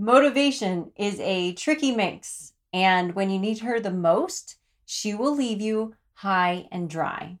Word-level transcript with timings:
Motivation 0.00 0.92
is 0.94 1.18
a 1.18 1.54
tricky 1.54 1.90
mix, 1.90 2.52
and 2.72 3.16
when 3.16 3.30
you 3.30 3.38
need 3.40 3.58
her 3.58 3.80
the 3.80 3.90
most, 3.90 4.54
she 4.86 5.12
will 5.12 5.34
leave 5.34 5.60
you 5.60 5.92
high 6.14 6.68
and 6.70 6.88
dry. 6.88 7.36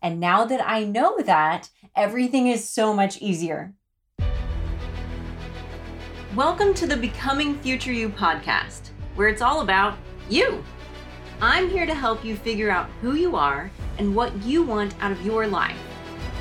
And 0.00 0.18
now 0.18 0.46
that 0.46 0.66
I 0.66 0.84
know 0.84 1.18
that, 1.18 1.68
everything 1.94 2.46
is 2.46 2.66
so 2.66 2.94
much 2.94 3.20
easier. 3.20 3.74
Welcome 6.34 6.72
to 6.72 6.86
the 6.86 6.96
Becoming 6.96 7.58
Future 7.58 7.92
You 7.92 8.08
podcast, 8.08 8.88
where 9.14 9.28
it's 9.28 9.42
all 9.42 9.60
about 9.60 9.98
you. 10.30 10.64
I'm 11.42 11.68
here 11.68 11.84
to 11.84 11.94
help 11.94 12.24
you 12.24 12.36
figure 12.36 12.70
out 12.70 12.88
who 13.02 13.16
you 13.16 13.36
are 13.36 13.70
and 13.98 14.16
what 14.16 14.34
you 14.44 14.62
want 14.62 14.94
out 15.02 15.12
of 15.12 15.26
your 15.26 15.46
life. 15.46 15.76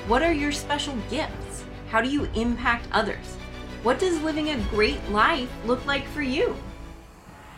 What 0.07 0.23
are 0.23 0.31
your 0.31 0.53
special 0.53 0.95
gifts? 1.09 1.65
How 1.89 1.99
do 1.99 2.07
you 2.07 2.29
impact 2.35 2.87
others? 2.93 3.35
What 3.83 3.97
does 3.97 4.21
living 4.21 4.49
a 4.49 4.61
great 4.69 5.09
life 5.09 5.49
look 5.65 5.83
like 5.87 6.07
for 6.09 6.21
you? 6.21 6.55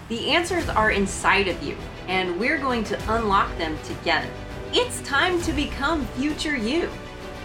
The 0.07 0.29
answers 0.29 0.69
are 0.69 0.91
inside 0.91 1.49
of 1.49 1.61
you, 1.61 1.75
and 2.07 2.39
we're 2.39 2.57
going 2.57 2.85
to 2.85 3.13
unlock 3.13 3.57
them 3.57 3.77
together. 3.83 4.29
It's 4.71 5.01
time 5.01 5.41
to 5.41 5.51
become 5.51 6.05
future 6.15 6.55
you. 6.55 6.89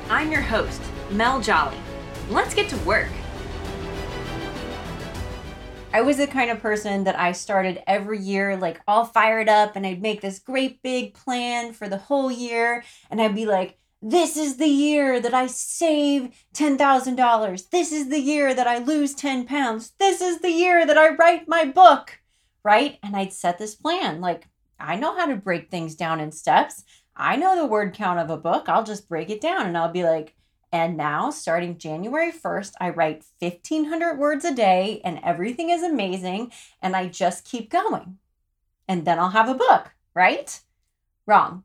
I'm 0.09 0.31
your 0.31 0.43
host, 0.43 0.81
Mel 1.11 1.41
Jolly. 1.41 1.77
Let's 2.31 2.55
get 2.55 2.69
to 2.69 2.77
work. 2.85 3.09
I 5.93 6.01
was 6.01 6.19
the 6.19 6.29
kind 6.29 6.49
of 6.49 6.61
person 6.61 7.03
that 7.03 7.19
I 7.19 7.33
started 7.33 7.83
every 7.85 8.21
year 8.21 8.57
like 8.57 8.81
all 8.87 9.05
fired 9.05 9.49
up 9.49 9.75
and 9.75 9.85
I'd 9.85 10.01
make 10.01 10.21
this 10.21 10.39
great 10.39 10.83
big 10.83 11.15
plan 11.15 11.73
for 11.73 11.89
the 11.89 11.99
whole 11.99 12.31
year 12.31 12.85
and 13.11 13.21
I'd 13.21 13.35
be 13.35 13.47
like, 13.47 13.77
this 14.01 14.37
is 14.37 14.57
the 14.57 14.69
year 14.69 15.21
that 15.21 15.35
I 15.35 15.49
save 15.49 16.31
$10,000. 16.55 17.71
This 17.71 17.93
is 17.93 18.09
the 18.09 18.21
year 18.21 18.55
that 18.55 18.67
I 18.67 18.79
lose 18.79 19.15
10 19.15 19.45
pounds. 19.45 19.93
This 19.99 20.21
is 20.21 20.41
the 20.41 20.53
year 20.53 20.87
that 20.87 20.97
I 20.97 21.15
write 21.17 21.49
my 21.49 21.65
book, 21.65 22.21
right? 22.63 22.99
And 23.03 23.17
I'd 23.17 23.33
set 23.33 23.59
this 23.59 23.75
plan. 23.75 24.21
Like, 24.21 24.47
I 24.79 24.97
know 24.97 25.17
how 25.17 25.27
to 25.27 25.35
break 25.35 25.71
things 25.71 25.97
down 25.97 26.21
in 26.21 26.31
steps. 26.31 26.85
I 27.17 27.35
know 27.35 27.57
the 27.57 27.67
word 27.67 27.95
count 27.95 28.21
of 28.21 28.31
a 28.31 28.37
book. 28.37 28.69
I'll 28.69 28.85
just 28.85 29.09
break 29.09 29.31
it 29.31 29.41
down 29.41 29.67
and 29.67 29.77
I'll 29.77 29.91
be 29.91 30.05
like, 30.05 30.37
and 30.71 30.97
now 30.97 31.31
starting 31.31 31.79
January 31.79 32.31
1st, 32.31 32.75
I 32.81 32.91
write 32.91 33.25
1500 33.41 34.19
words 34.19 34.45
a 34.45 34.55
day 34.55 35.01
and 35.03 35.19
everything 35.25 35.71
is 35.71 35.83
amazing. 35.83 36.53
And 36.81 36.95
I 36.95 37.09
just 37.09 37.45
keep 37.45 37.71
going. 37.71 38.19
And 38.87 39.05
then 39.05 39.19
I'll 39.19 39.31
have 39.31 39.49
a 39.49 39.55
book, 39.55 39.91
right? 40.15 40.61
Wrong. 41.27 41.65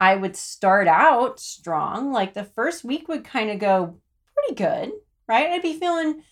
I 0.00 0.16
would 0.16 0.34
start 0.34 0.88
out 0.88 1.38
strong. 1.38 2.10
Like 2.10 2.32
the 2.34 2.44
first 2.44 2.84
week 2.84 3.06
would 3.08 3.24
kind 3.24 3.50
of 3.50 3.58
go 3.58 3.98
pretty 4.34 4.54
good, 4.54 4.92
right? 5.28 5.50
I'd 5.50 5.62
be 5.62 5.78
feeling 5.78 6.22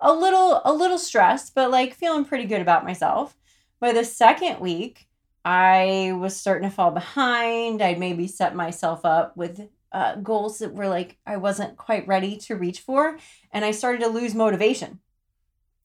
a 0.00 0.12
little 0.12 0.62
a 0.64 0.72
little 0.72 0.98
stressed, 0.98 1.54
but 1.54 1.70
like 1.70 1.94
feeling 1.94 2.24
pretty 2.24 2.46
good 2.46 2.62
about 2.62 2.84
myself. 2.84 3.36
By 3.78 3.92
the 3.92 4.04
second 4.04 4.60
week, 4.60 5.06
I 5.44 6.12
was 6.18 6.36
starting 6.36 6.68
to 6.68 6.74
fall 6.74 6.90
behind. 6.90 7.82
I'd 7.82 7.98
maybe 7.98 8.26
set 8.26 8.54
myself 8.54 9.04
up 9.04 9.36
with 9.36 9.68
uh, 9.92 10.16
goals 10.16 10.58
that 10.58 10.74
were 10.74 10.88
like 10.88 11.18
I 11.26 11.36
wasn't 11.36 11.76
quite 11.76 12.06
ready 12.06 12.36
to 12.38 12.56
reach 12.56 12.80
for, 12.80 13.18
and 13.52 13.64
I 13.64 13.72
started 13.72 14.00
to 14.00 14.08
lose 14.08 14.34
motivation. 14.34 15.00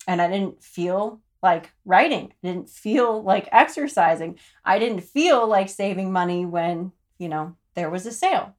And 0.08 0.22
I 0.22 0.30
didn't 0.30 0.64
feel 0.64 1.22
like 1.44 1.72
writing. 1.84 2.32
I 2.44 2.48
didn't 2.48 2.70
feel 2.70 3.22
like 3.22 3.50
exercising. 3.52 4.40
I 4.64 4.80
didn't 4.80 5.02
feel 5.02 5.48
like 5.48 5.68
saving 5.68 6.12
money 6.12 6.46
when 6.46 6.92
you 7.18 7.30
know, 7.30 7.56
there 7.74 7.90
was 7.90 8.06
a 8.06 8.12
sale. 8.12 8.56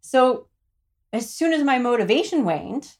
So 0.00 0.46
as 1.12 1.28
soon 1.28 1.52
as 1.52 1.62
my 1.62 1.78
motivation 1.78 2.44
waned, 2.44 2.96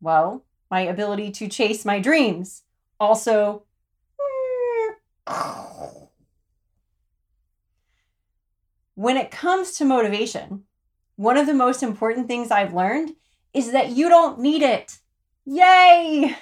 well, 0.00 0.44
my 0.70 0.80
ability 0.80 1.30
to 1.32 1.48
chase 1.48 1.84
my 1.84 1.98
dreams 1.98 2.62
also. 3.00 3.64
When 8.94 9.16
it 9.16 9.30
comes 9.30 9.72
to 9.72 9.84
motivation, 9.84 10.64
one 11.16 11.36
of 11.36 11.46
the 11.46 11.54
most 11.54 11.82
important 11.82 12.26
things 12.26 12.50
I've 12.50 12.74
learned 12.74 13.12
is 13.54 13.72
that 13.72 13.90
you 13.90 14.08
don't 14.08 14.40
need 14.40 14.62
it. 14.62 14.98
Yay! 15.44 16.36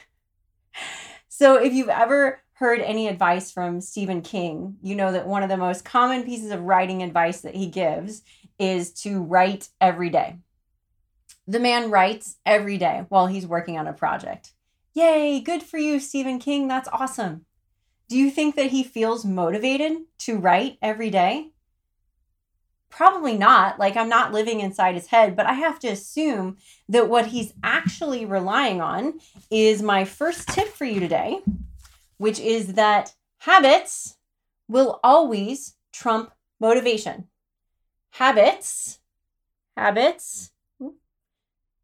So 1.29 1.57
if 1.57 1.75
you've 1.75 1.91
ever 1.91 2.41
heard 2.59 2.81
any 2.81 3.07
advice 3.07 3.51
from 3.51 3.83
Stephen 3.83 4.23
King, 4.23 4.79
you 4.81 4.95
know 4.95 5.13
that 5.13 5.27
one 5.27 5.43
of 5.43 5.51
the 5.51 5.59
most 5.59 5.85
common 5.85 6.23
pieces 6.23 6.51
of 6.51 6.63
writing 6.63 7.03
advice 7.03 7.43
that 7.43 7.55
he 7.55 7.67
gives 7.67 8.23
is 8.59 8.95
to 8.95 9.23
write 9.23 9.69
every 9.79 10.09
day. 10.09 10.39
The 11.47 11.61
man 11.61 11.91
writes 11.91 12.37
every 12.47 12.79
day 12.79 13.05
while 13.11 13.27
he's 13.27 13.47
working 13.47 13.77
on 13.77 13.87
a 13.87 13.93
project. 13.93 14.53
Yay, 14.95 15.39
good 15.41 15.63
for 15.63 15.77
you, 15.77 16.01
Stephen 16.01 16.39
King. 16.39 16.67
That's 16.67 16.89
awesome. 16.91 17.45
Do 18.09 18.17
you 18.17 18.31
think 18.31 18.57
that 18.57 18.71
he 18.71 18.83
feels 18.83 19.27
motivated 19.27 19.99
to 20.21 20.39
write 20.39 20.79
every 20.81 21.11
day? 21.11 21.51
Probably 22.89 23.37
not. 23.37 23.79
Like, 23.79 23.99
I'm 23.99 24.09
not 24.09 24.33
living 24.33 24.61
inside 24.61 24.95
his 24.95 25.09
head, 25.09 25.37
but 25.37 25.45
I 25.45 25.53
have 25.53 25.79
to 25.81 25.89
assume 25.89 26.57
that 26.89 27.11
what 27.11 27.27
he's 27.27 27.53
actually 27.63 28.25
relying 28.25 28.81
on 28.81 29.21
is 29.51 29.83
my 29.83 30.07
first 30.07 30.49
tip 30.49 30.69
for 30.69 30.87
you 30.87 31.01
today, 31.01 31.43
which 32.19 32.39
is 32.41 32.75
that 32.75 33.15
habits 33.39 34.17
will 34.69 35.01
always 35.03 35.77
trump 35.93 36.33
motivation. 36.61 37.29
Habits, 38.11 38.99
habits 39.77 40.51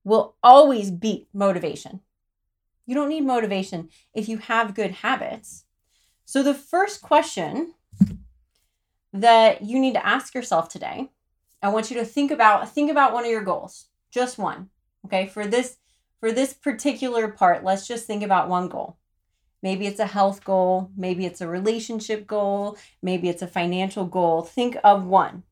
will 0.05 0.35
always 0.43 0.91
beat 0.91 1.29
motivation. 1.33 2.01
You 2.87 2.95
don't 2.95 3.09
need 3.09 3.25
motivation 3.25 3.91
if 4.15 4.29
you 4.29 4.39
have 4.39 4.75
good 4.75 4.91
habits. 4.91 5.65
So, 6.25 6.43
the 6.43 6.55
first 6.55 7.03
question 7.03 7.75
that 9.13 9.63
you 9.63 9.79
need 9.79 9.95
to 9.95 10.07
ask 10.07 10.35
yourself 10.35 10.69
today, 10.69 11.11
I 11.63 11.69
want 11.69 11.91
you 11.91 11.97
to 11.99 12.05
think 12.05 12.31
about 12.31 12.69
think 12.71 12.91
about 12.91 13.13
one 13.13 13.25
of 13.25 13.31
your 13.31 13.45
goals, 13.45 13.87
just 14.11 14.39
one. 14.39 14.71
Okay? 15.05 15.27
For 15.27 15.47
this 15.47 15.77
for 16.19 16.33
this 16.33 16.55
particular 16.55 17.29
part, 17.29 17.65
let's 17.65 17.87
just 17.87 18.07
think 18.07 18.23
about 18.23 18.49
one 18.49 18.69
goal. 18.69 18.97
Maybe 19.63 19.87
it's 19.87 20.01
a 20.01 20.07
health 20.07 20.43
goal, 20.45 20.91
maybe 20.97 21.25
it's 21.25 21.41
a 21.41 21.49
relationship 21.49 22.27
goal, 22.27 22.77
maybe 23.01 23.29
it's 23.29 23.43
a 23.43 23.47
financial 23.47 24.05
goal. 24.05 24.43
Think 24.43 24.77
of 24.83 25.07
one. 25.07 25.45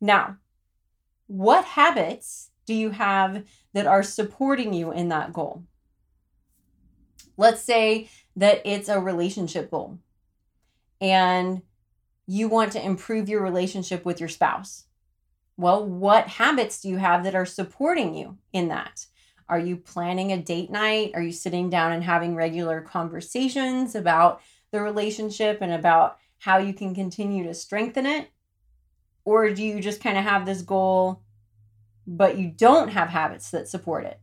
Now, 0.00 0.36
what 1.26 1.64
habits 1.64 2.50
do 2.66 2.74
you 2.74 2.90
have 2.90 3.44
that 3.72 3.86
are 3.86 4.02
supporting 4.02 4.74
you 4.74 4.92
in 4.92 5.08
that 5.08 5.32
goal? 5.32 5.64
Let's 7.36 7.62
say 7.62 8.10
that 8.36 8.60
it's 8.64 8.88
a 8.88 9.00
relationship 9.00 9.70
goal 9.70 9.98
and 11.00 11.62
you 12.26 12.48
want 12.48 12.72
to 12.72 12.84
improve 12.84 13.28
your 13.28 13.42
relationship 13.42 14.04
with 14.04 14.20
your 14.20 14.28
spouse. 14.28 14.84
Well, 15.56 15.86
what 15.86 16.28
habits 16.28 16.80
do 16.80 16.88
you 16.88 16.96
have 16.98 17.24
that 17.24 17.34
are 17.34 17.46
supporting 17.46 18.14
you 18.14 18.38
in 18.52 18.68
that? 18.68 19.06
Are 19.48 19.58
you 19.58 19.76
planning 19.76 20.32
a 20.32 20.38
date 20.38 20.70
night? 20.70 21.12
Are 21.14 21.22
you 21.22 21.32
sitting 21.32 21.68
down 21.68 21.92
and 21.92 22.02
having 22.02 22.34
regular 22.34 22.80
conversations 22.80 23.94
about 23.94 24.40
the 24.72 24.80
relationship 24.80 25.58
and 25.60 25.72
about 25.72 26.18
how 26.38 26.58
you 26.58 26.72
can 26.72 26.94
continue 26.94 27.44
to 27.44 27.54
strengthen 27.54 28.06
it? 28.06 28.30
Or 29.24 29.50
do 29.50 29.62
you 29.62 29.80
just 29.80 30.02
kind 30.02 30.18
of 30.18 30.24
have 30.24 30.46
this 30.46 30.62
goal, 30.62 31.22
but 32.06 32.38
you 32.38 32.50
don't 32.50 32.88
have 32.88 33.08
habits 33.08 33.50
that 33.50 33.68
support 33.68 34.04
it? 34.04 34.20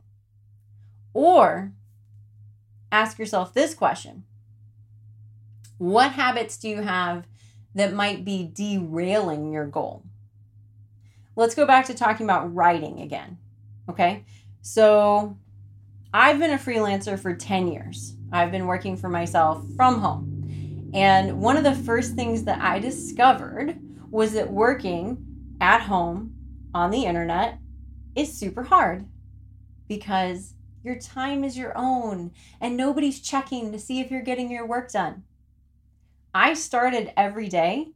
Or 1.13 1.73
ask 2.91 3.19
yourself 3.19 3.53
this 3.53 3.73
question 3.73 4.23
What 5.77 6.13
habits 6.13 6.57
do 6.57 6.67
you 6.69 6.81
have 6.81 7.25
that 7.75 7.93
might 7.93 8.25
be 8.25 8.51
derailing 8.53 9.51
your 9.51 9.65
goal? 9.67 10.03
Let's 11.35 11.55
go 11.55 11.65
back 11.65 11.85
to 11.85 11.93
talking 11.93 12.25
about 12.25 12.53
writing 12.53 12.99
again. 12.99 13.37
Okay. 13.89 14.25
So 14.61 15.37
I've 16.13 16.39
been 16.39 16.51
a 16.51 16.57
freelancer 16.57 17.19
for 17.19 17.35
10 17.35 17.67
years. 17.67 18.15
I've 18.31 18.51
been 18.51 18.67
working 18.67 18.95
for 18.95 19.09
myself 19.09 19.63
from 19.75 19.99
home. 19.99 20.91
And 20.93 21.41
one 21.41 21.57
of 21.57 21.63
the 21.63 21.75
first 21.75 22.15
things 22.15 22.43
that 22.43 22.61
I 22.61 22.79
discovered 22.79 23.79
was 24.09 24.33
that 24.33 24.51
working 24.51 25.25
at 25.61 25.81
home 25.81 26.33
on 26.73 26.91
the 26.91 27.05
internet 27.05 27.59
is 28.15 28.37
super 28.37 28.63
hard 28.63 29.05
because 29.87 30.53
your 30.83 30.99
time 30.99 31.43
is 31.43 31.57
your 31.57 31.73
own 31.77 32.31
and 32.59 32.75
nobody's 32.75 33.21
checking 33.21 33.71
to 33.71 33.79
see 33.79 33.99
if 33.99 34.11
you're 34.11 34.21
getting 34.21 34.51
your 34.51 34.65
work 34.65 34.91
done. 34.91 35.23
I 36.33 36.53
started 36.53 37.13
every 37.17 37.47
day 37.47 37.91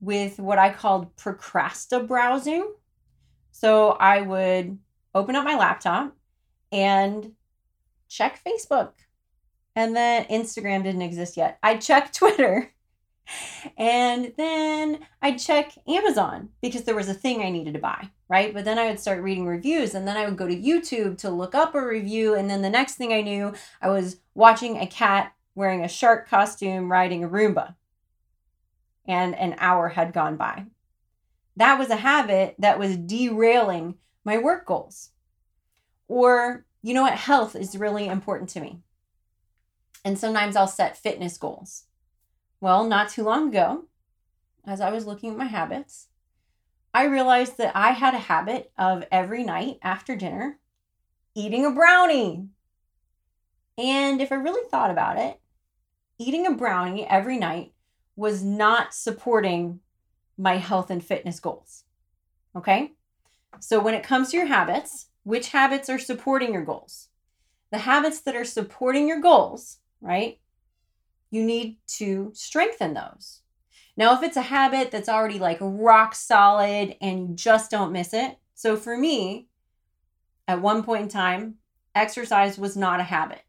with 0.00 0.38
what 0.38 0.58
I 0.58 0.70
called 0.72 1.16
procrasta 1.16 2.06
browsing. 2.06 2.72
So 3.50 3.90
I 3.92 4.20
would 4.20 4.78
open 5.18 5.36
up 5.36 5.44
my 5.44 5.56
laptop 5.56 6.16
and 6.72 7.32
check 8.08 8.40
Facebook. 8.44 8.92
And 9.76 9.94
then 9.94 10.24
Instagram 10.24 10.82
didn't 10.82 11.02
exist 11.02 11.36
yet. 11.36 11.58
I 11.62 11.76
checked 11.76 12.14
Twitter. 12.18 12.72
And 13.76 14.32
then 14.38 15.00
I'd 15.20 15.38
check 15.38 15.72
Amazon 15.86 16.48
because 16.62 16.84
there 16.84 16.94
was 16.94 17.10
a 17.10 17.14
thing 17.14 17.42
I 17.42 17.50
needed 17.50 17.74
to 17.74 17.80
buy. 17.80 18.08
right? 18.28 18.54
But 18.54 18.64
then 18.64 18.78
I 18.78 18.88
would 18.88 19.00
start 19.00 19.22
reading 19.22 19.46
reviews 19.46 19.94
and 19.94 20.08
then 20.08 20.16
I 20.16 20.24
would 20.24 20.38
go 20.38 20.48
to 20.48 20.56
YouTube 20.56 21.18
to 21.18 21.30
look 21.30 21.54
up 21.54 21.74
a 21.74 21.86
review. 21.86 22.34
And 22.34 22.48
then 22.48 22.62
the 22.62 22.70
next 22.70 22.94
thing 22.94 23.12
I 23.12 23.20
knew, 23.20 23.52
I 23.82 23.90
was 23.90 24.16
watching 24.34 24.78
a 24.78 24.86
cat 24.86 25.34
wearing 25.54 25.84
a 25.84 25.88
shark 25.88 26.28
costume 26.28 26.90
riding 26.90 27.22
a 27.22 27.28
Roomba. 27.28 27.74
And 29.06 29.34
an 29.36 29.56
hour 29.58 29.88
had 29.88 30.12
gone 30.12 30.36
by. 30.36 30.66
That 31.56 31.78
was 31.78 31.90
a 31.90 31.96
habit 31.96 32.54
that 32.58 32.78
was 32.78 32.96
derailing 32.96 33.96
my 34.28 34.36
work 34.36 34.66
goals. 34.66 35.12
Or, 36.06 36.66
you 36.82 36.92
know 36.92 37.02
what, 37.02 37.14
health 37.14 37.56
is 37.56 37.78
really 37.78 38.06
important 38.06 38.50
to 38.50 38.60
me. 38.60 38.80
And 40.04 40.18
sometimes 40.18 40.54
I'll 40.54 40.68
set 40.68 40.98
fitness 40.98 41.38
goals. 41.38 41.84
Well, 42.60 42.84
not 42.84 43.08
too 43.08 43.22
long 43.22 43.48
ago, 43.48 43.86
as 44.66 44.82
I 44.82 44.90
was 44.90 45.06
looking 45.06 45.30
at 45.30 45.38
my 45.38 45.46
habits, 45.46 46.08
I 46.92 47.04
realized 47.04 47.56
that 47.56 47.74
I 47.74 47.92
had 47.92 48.12
a 48.12 48.18
habit 48.18 48.70
of 48.76 49.04
every 49.10 49.44
night 49.44 49.78
after 49.82 50.14
dinner 50.14 50.58
eating 51.34 51.64
a 51.64 51.70
brownie. 51.70 52.48
And 53.78 54.20
if 54.20 54.30
I 54.30 54.34
really 54.34 54.68
thought 54.68 54.90
about 54.90 55.16
it, 55.18 55.40
eating 56.18 56.46
a 56.46 56.52
brownie 56.52 57.06
every 57.06 57.38
night 57.38 57.72
was 58.14 58.44
not 58.44 58.92
supporting 58.92 59.80
my 60.36 60.58
health 60.58 60.90
and 60.90 61.02
fitness 61.02 61.40
goals. 61.40 61.84
Okay? 62.54 62.92
So 63.60 63.80
when 63.80 63.94
it 63.94 64.02
comes 64.02 64.30
to 64.30 64.36
your 64.36 64.46
habits, 64.46 65.06
which 65.24 65.48
habits 65.48 65.88
are 65.88 65.98
supporting 65.98 66.52
your 66.52 66.64
goals? 66.64 67.08
The 67.70 67.78
habits 67.78 68.20
that 68.20 68.36
are 68.36 68.44
supporting 68.44 69.08
your 69.08 69.20
goals, 69.20 69.78
right? 70.00 70.38
You 71.30 71.44
need 71.44 71.78
to 71.98 72.30
strengthen 72.34 72.94
those. 72.94 73.42
Now, 73.96 74.14
if 74.14 74.22
it's 74.22 74.36
a 74.36 74.42
habit 74.42 74.90
that's 74.90 75.08
already 75.08 75.38
like 75.38 75.58
rock 75.60 76.14
solid 76.14 76.96
and 77.00 77.20
you 77.20 77.34
just 77.34 77.70
don't 77.70 77.92
miss 77.92 78.14
it. 78.14 78.38
So 78.54 78.76
for 78.76 78.96
me, 78.96 79.48
at 80.46 80.62
one 80.62 80.82
point 80.82 81.02
in 81.02 81.08
time, 81.08 81.56
exercise 81.94 82.58
was 82.58 82.76
not 82.76 83.00
a 83.00 83.04
habit 83.04 83.42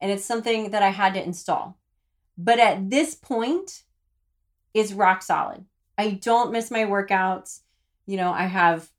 and 0.00 0.10
it's 0.10 0.24
something 0.24 0.70
that 0.72 0.82
I 0.82 0.88
had 0.88 1.14
to 1.14 1.24
install. 1.24 1.78
But 2.36 2.58
at 2.58 2.90
this 2.90 3.14
point, 3.14 3.84
it's 4.74 4.92
rock 4.92 5.22
solid. 5.22 5.64
I 5.96 6.10
don't 6.10 6.50
miss 6.50 6.70
my 6.70 6.84
workouts. 6.84 7.60
You 8.06 8.16
know, 8.16 8.32
I 8.32 8.46
have, 8.46 8.90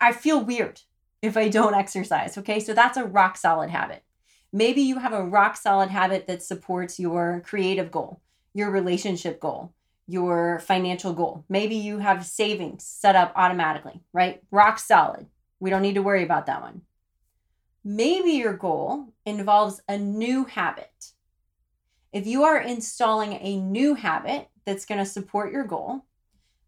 I 0.00 0.12
feel 0.12 0.44
weird 0.44 0.80
if 1.22 1.36
I 1.36 1.48
don't 1.48 1.74
exercise. 1.74 2.36
Okay. 2.38 2.60
So 2.60 2.74
that's 2.74 2.96
a 2.96 3.04
rock 3.04 3.36
solid 3.36 3.70
habit. 3.70 4.04
Maybe 4.52 4.82
you 4.82 4.98
have 4.98 5.12
a 5.12 5.22
rock 5.24 5.56
solid 5.56 5.90
habit 5.90 6.26
that 6.26 6.42
supports 6.42 6.98
your 6.98 7.42
creative 7.44 7.90
goal 7.90 8.20
your 8.52 8.70
relationship 8.70 9.40
goal, 9.40 9.72
your 10.06 10.58
financial 10.60 11.12
goal. 11.12 11.44
Maybe 11.48 11.76
you 11.76 11.98
have 11.98 12.26
savings 12.26 12.84
set 12.84 13.16
up 13.16 13.32
automatically, 13.36 14.00
right? 14.12 14.42
Rock 14.50 14.78
solid. 14.78 15.26
We 15.60 15.70
don't 15.70 15.82
need 15.82 15.94
to 15.94 16.02
worry 16.02 16.24
about 16.24 16.46
that 16.46 16.62
one. 16.62 16.82
Maybe 17.84 18.32
your 18.32 18.54
goal 18.54 19.12
involves 19.24 19.80
a 19.88 19.96
new 19.96 20.44
habit. 20.44 21.12
If 22.12 22.26
you 22.26 22.42
are 22.42 22.60
installing 22.60 23.34
a 23.34 23.56
new 23.56 23.94
habit 23.94 24.48
that's 24.64 24.84
going 24.84 24.98
to 24.98 25.06
support 25.06 25.52
your 25.52 25.64
goal, 25.64 26.04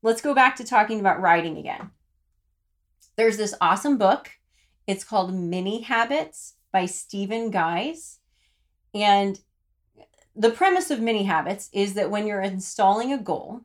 let's 0.02 0.22
go 0.22 0.34
back 0.34 0.56
to 0.56 0.64
talking 0.64 1.00
about 1.00 1.20
writing 1.20 1.58
again. 1.58 1.90
There's 3.16 3.36
this 3.36 3.54
awesome 3.60 3.98
book. 3.98 4.30
It's 4.86 5.04
called 5.04 5.34
Mini 5.34 5.82
Habits 5.82 6.54
by 6.72 6.86
Stephen 6.86 7.50
Guise. 7.50 8.20
And 8.94 9.38
the 10.34 10.50
premise 10.50 10.90
of 10.90 11.00
mini 11.00 11.24
habits 11.24 11.68
is 11.72 11.94
that 11.94 12.10
when 12.10 12.26
you're 12.26 12.40
installing 12.40 13.12
a 13.12 13.18
goal, 13.18 13.62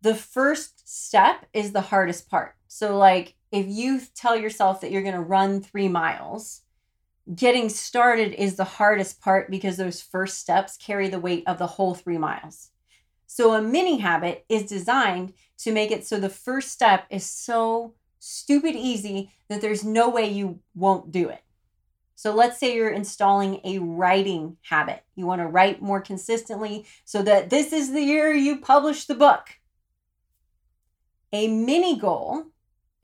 the 0.00 0.14
first 0.14 0.88
step 0.88 1.46
is 1.52 1.72
the 1.72 1.82
hardest 1.82 2.30
part. 2.30 2.54
So, 2.66 2.96
like, 2.96 3.34
if 3.52 3.66
you 3.66 4.00
tell 4.14 4.36
yourself 4.36 4.80
that 4.80 4.90
you're 4.90 5.02
going 5.02 5.14
to 5.14 5.20
run 5.20 5.60
three 5.60 5.88
miles, 5.88 6.62
getting 7.34 7.68
started 7.68 8.32
is 8.34 8.56
the 8.56 8.64
hardest 8.64 9.20
part 9.20 9.50
because 9.50 9.76
those 9.76 10.00
first 10.00 10.38
steps 10.38 10.76
carry 10.76 11.08
the 11.08 11.20
weight 11.20 11.44
of 11.46 11.58
the 11.58 11.66
whole 11.66 11.94
three 11.94 12.18
miles. 12.18 12.70
So, 13.26 13.52
a 13.52 13.60
mini 13.60 13.98
habit 13.98 14.46
is 14.48 14.64
designed 14.64 15.34
to 15.58 15.72
make 15.72 15.90
it 15.90 16.06
so 16.06 16.18
the 16.18 16.28
first 16.28 16.70
step 16.70 17.04
is 17.10 17.28
so 17.28 17.94
stupid 18.18 18.74
easy 18.74 19.30
that 19.48 19.60
there's 19.60 19.84
no 19.84 20.08
way 20.08 20.28
you 20.28 20.60
won't 20.74 21.10
do 21.10 21.28
it. 21.28 21.42
So 22.14 22.34
let's 22.34 22.58
say 22.58 22.74
you're 22.74 22.90
installing 22.90 23.60
a 23.62 23.78
writing 23.78 24.56
habit. 24.62 25.04
You 25.14 25.24
want 25.24 25.40
to 25.40 25.46
write 25.46 25.80
more 25.80 26.00
consistently 26.00 26.84
so 27.04 27.22
that 27.22 27.48
this 27.48 27.72
is 27.72 27.92
the 27.92 28.02
year 28.02 28.34
you 28.34 28.58
publish 28.58 29.04
the 29.04 29.14
book. 29.14 29.50
A 31.32 31.46
mini 31.46 31.96
goal, 31.96 32.46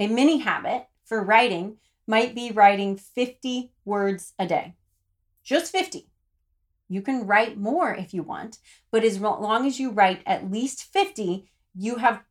a 0.00 0.08
mini 0.08 0.38
habit 0.38 0.88
for 1.04 1.22
writing 1.22 1.76
might 2.08 2.34
be 2.34 2.50
writing 2.50 2.96
50 2.96 3.70
words 3.84 4.32
a 4.38 4.46
day. 4.46 4.74
Just 5.44 5.70
50. 5.70 6.08
You 6.88 7.00
can 7.00 7.26
write 7.26 7.56
more 7.56 7.94
if 7.94 8.12
you 8.14 8.22
want, 8.22 8.58
but 8.90 9.04
as 9.04 9.20
long 9.20 9.64
as 9.64 9.78
you 9.78 9.90
write 9.90 10.22
at 10.26 10.50
least 10.50 10.92
50, 10.92 11.48
you 11.74 11.96
have 11.96 12.22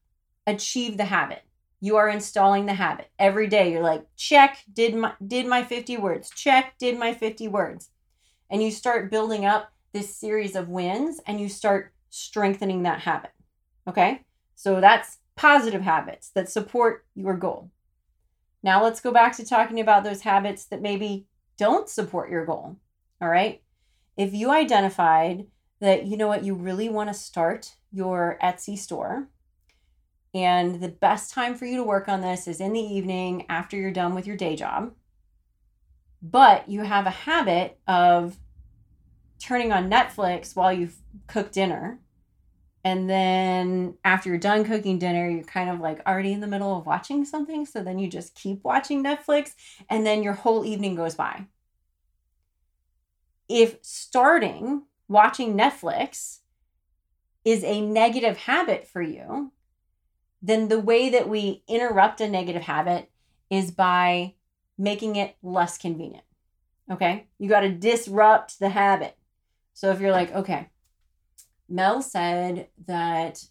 achieved 0.45 0.97
the 0.97 1.05
habit 1.05 1.43
you 1.83 1.97
are 1.97 2.07
installing 2.07 2.65
the 2.65 2.73
habit. 2.73 3.09
Every 3.19 3.47
day 3.47 3.71
you're 3.71 3.83
like 3.83 4.05
check 4.15 4.59
did 4.71 4.95
my 4.95 5.13
did 5.25 5.45
my 5.45 5.63
50 5.63 5.97
words. 5.97 6.29
Check 6.29 6.77
did 6.79 6.97
my 6.97 7.13
50 7.13 7.49
words. 7.49 7.89
And 8.49 8.63
you 8.63 8.71
start 8.71 9.11
building 9.11 9.45
up 9.45 9.71
this 9.91 10.15
series 10.15 10.55
of 10.55 10.69
wins 10.69 11.19
and 11.27 11.41
you 11.41 11.49
start 11.49 11.91
strengthening 12.09 12.83
that 12.83 13.01
habit 13.01 13.31
okay? 13.87 14.21
So 14.55 14.79
that's 14.79 15.17
positive 15.35 15.81
habits 15.81 16.29
that 16.35 16.49
support 16.49 17.05
your 17.15 17.35
goal. 17.35 17.69
Now 18.61 18.81
let's 18.81 19.01
go 19.01 19.11
back 19.11 19.35
to 19.37 19.45
talking 19.45 19.81
about 19.81 20.05
those 20.05 20.21
habits 20.21 20.65
that 20.65 20.81
maybe 20.81 21.27
don't 21.57 21.89
support 21.89 22.29
your 22.29 22.45
goal 22.45 22.77
all 23.21 23.29
right? 23.29 23.61
If 24.17 24.33
you 24.33 24.51
identified 24.51 25.47
that 25.79 26.05
you 26.05 26.17
know 26.17 26.27
what 26.27 26.43
you 26.43 26.53
really 26.53 26.89
want 26.89 27.09
to 27.09 27.13
start 27.13 27.75
your 27.91 28.37
etsy 28.41 28.77
store 28.77 29.27
and 30.33 30.81
the 30.81 30.89
best 30.89 31.31
time 31.31 31.55
for 31.55 31.65
you 31.65 31.77
to 31.77 31.83
work 31.83 32.09
on 32.09 32.21
this 32.21 32.47
is 32.47 32.59
in 32.59 32.73
the 32.73 32.79
evening 32.79 33.45
after 33.49 33.77
you're 33.77 33.91
done 33.91 34.15
with 34.15 34.25
your 34.25 34.35
day 34.37 34.55
job. 34.55 34.93
But 36.21 36.69
you 36.69 36.81
have 36.81 37.05
a 37.05 37.11
habit 37.11 37.79
of 37.87 38.37
turning 39.39 39.71
on 39.71 39.91
Netflix 39.91 40.55
while 40.55 40.73
you 40.73 40.89
cook 41.27 41.51
dinner. 41.51 41.99
And 42.85 43.09
then 43.09 43.95
after 44.03 44.29
you're 44.29 44.37
done 44.37 44.65
cooking 44.65 44.97
dinner, 44.97 45.29
you're 45.29 45.43
kind 45.43 45.69
of 45.69 45.79
like 45.79 46.01
already 46.07 46.33
in 46.33 46.39
the 46.39 46.47
middle 46.47 46.77
of 46.77 46.85
watching 46.85 47.25
something. 47.25 47.65
So 47.65 47.83
then 47.83 47.99
you 47.99 48.07
just 48.07 48.35
keep 48.35 48.63
watching 48.63 49.03
Netflix 49.03 49.53
and 49.89 50.05
then 50.05 50.23
your 50.23 50.33
whole 50.33 50.65
evening 50.65 50.95
goes 50.95 51.15
by. 51.15 51.45
If 53.47 53.77
starting 53.81 54.83
watching 55.07 55.55
Netflix 55.55 56.39
is 57.45 57.63
a 57.63 57.81
negative 57.81 58.37
habit 58.37 58.87
for 58.87 59.01
you, 59.01 59.51
then 60.43 60.67
the 60.67 60.79
way 60.79 61.09
that 61.09 61.29
we 61.29 61.63
interrupt 61.69 62.19
a 62.19 62.27
negative 62.27 62.63
habit 62.63 63.09
is 63.49 63.71
by 63.71 64.33
making 64.77 65.15
it 65.15 65.37
less 65.41 65.77
convenient. 65.77 66.25
Okay. 66.91 67.27
You 67.39 67.47
got 67.47 67.61
to 67.61 67.69
disrupt 67.69 68.59
the 68.59 68.69
habit. 68.69 69.17
So 69.73 69.89
if 69.91 70.01
you're 70.01 70.11
like, 70.11 70.33
okay, 70.33 70.67
Mel 71.69 72.01
said 72.01 72.67
that 72.85 73.43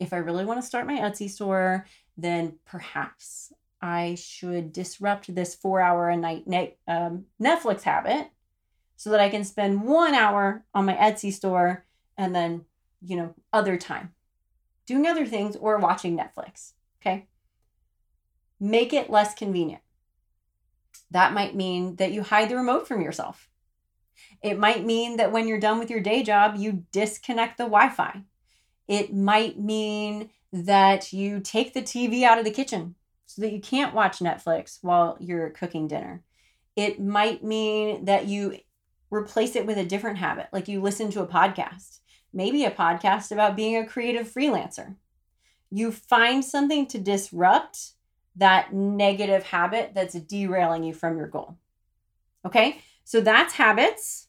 if 0.00 0.12
I 0.12 0.16
really 0.16 0.44
want 0.44 0.60
to 0.60 0.66
start 0.66 0.86
my 0.86 0.98
Etsy 0.98 1.30
store, 1.30 1.86
then 2.18 2.58
perhaps 2.66 3.52
I 3.80 4.16
should 4.16 4.72
disrupt 4.72 5.32
this 5.32 5.54
four 5.54 5.80
hour 5.80 6.08
a 6.08 6.16
night 6.16 6.48
net, 6.48 6.76
um, 6.88 7.26
Netflix 7.40 7.82
habit 7.82 8.30
so 8.96 9.10
that 9.10 9.20
I 9.20 9.28
can 9.28 9.44
spend 9.44 9.84
one 9.84 10.14
hour 10.14 10.64
on 10.74 10.86
my 10.86 10.94
Etsy 10.94 11.32
store 11.32 11.84
and 12.18 12.34
then, 12.34 12.64
you 13.00 13.16
know, 13.16 13.34
other 13.52 13.76
time 13.76 14.12
doing 14.86 15.06
other 15.06 15.26
things, 15.26 15.56
or 15.56 15.78
watching 15.78 16.16
Netflix. 16.16 16.72
Okay. 17.00 17.26
Make 18.60 18.92
it 18.92 19.10
less 19.10 19.34
convenient. 19.34 19.82
That 21.10 21.32
might 21.32 21.54
mean 21.54 21.96
that 21.96 22.12
you 22.12 22.22
hide 22.22 22.48
the 22.48 22.56
remote 22.56 22.88
from 22.88 23.02
yourself. 23.02 23.48
It 24.42 24.58
might 24.58 24.84
mean 24.84 25.16
that 25.16 25.32
when 25.32 25.48
you're 25.48 25.60
done 25.60 25.78
with 25.78 25.90
your 25.90 26.00
day 26.00 26.22
job, 26.22 26.56
you 26.56 26.84
disconnect 26.92 27.58
the 27.58 27.64
Wi 27.64 27.88
Fi. 27.90 28.22
It 28.88 29.14
might 29.14 29.58
mean 29.58 30.30
that 30.52 31.12
you 31.12 31.40
take 31.40 31.72
the 31.72 31.82
TV 31.82 32.22
out 32.22 32.38
of 32.38 32.44
the 32.44 32.50
kitchen 32.50 32.94
so 33.26 33.42
that 33.42 33.52
you 33.52 33.60
can't 33.60 33.94
watch 33.94 34.18
Netflix 34.18 34.78
while 34.82 35.16
you're 35.20 35.50
cooking 35.50 35.88
dinner. 35.88 36.22
It 36.76 37.00
might 37.00 37.42
mean 37.42 38.04
that 38.04 38.26
you 38.26 38.58
replace 39.10 39.56
it 39.56 39.66
with 39.66 39.78
a 39.78 39.84
different 39.84 40.18
habit, 40.18 40.48
like 40.52 40.68
you 40.68 40.80
listen 40.80 41.10
to 41.12 41.22
a 41.22 41.26
podcast 41.26 42.00
maybe 42.32 42.64
a 42.64 42.70
podcast 42.70 43.32
about 43.32 43.56
being 43.56 43.76
a 43.76 43.86
creative 43.86 44.28
freelancer. 44.28 44.96
You 45.70 45.92
find 45.92 46.44
something 46.44 46.86
to 46.88 46.98
disrupt 46.98 47.92
that 48.36 48.72
negative 48.72 49.44
habit 49.44 49.92
that's 49.94 50.14
derailing 50.14 50.84
you 50.84 50.94
from 50.94 51.16
your 51.16 51.28
goal. 51.28 51.56
Okay, 52.44 52.80
so 53.04 53.20
that's 53.20 53.54
habits. 53.54 54.28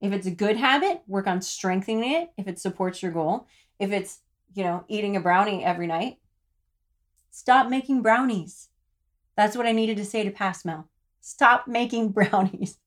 If 0.00 0.12
it's 0.12 0.26
a 0.26 0.30
good 0.30 0.56
habit, 0.56 1.02
work 1.06 1.26
on 1.26 1.42
strengthening 1.42 2.12
it 2.12 2.30
if 2.36 2.46
it 2.46 2.58
supports 2.58 3.02
your 3.02 3.12
goal. 3.12 3.46
If 3.78 3.90
it's, 3.92 4.20
you 4.54 4.62
know, 4.62 4.84
eating 4.88 5.16
a 5.16 5.20
brownie 5.20 5.64
every 5.64 5.86
night, 5.86 6.18
Stop 7.38 7.68
making 7.68 8.02
brownies. 8.02 8.68
That's 9.36 9.56
what 9.56 9.64
I 9.64 9.70
needed 9.70 9.96
to 9.98 10.04
say 10.04 10.24
to 10.24 10.30
past 10.32 10.66
Mel. 10.66 10.88
Stop 11.20 11.68
making 11.68 12.08
brownies. 12.12 12.78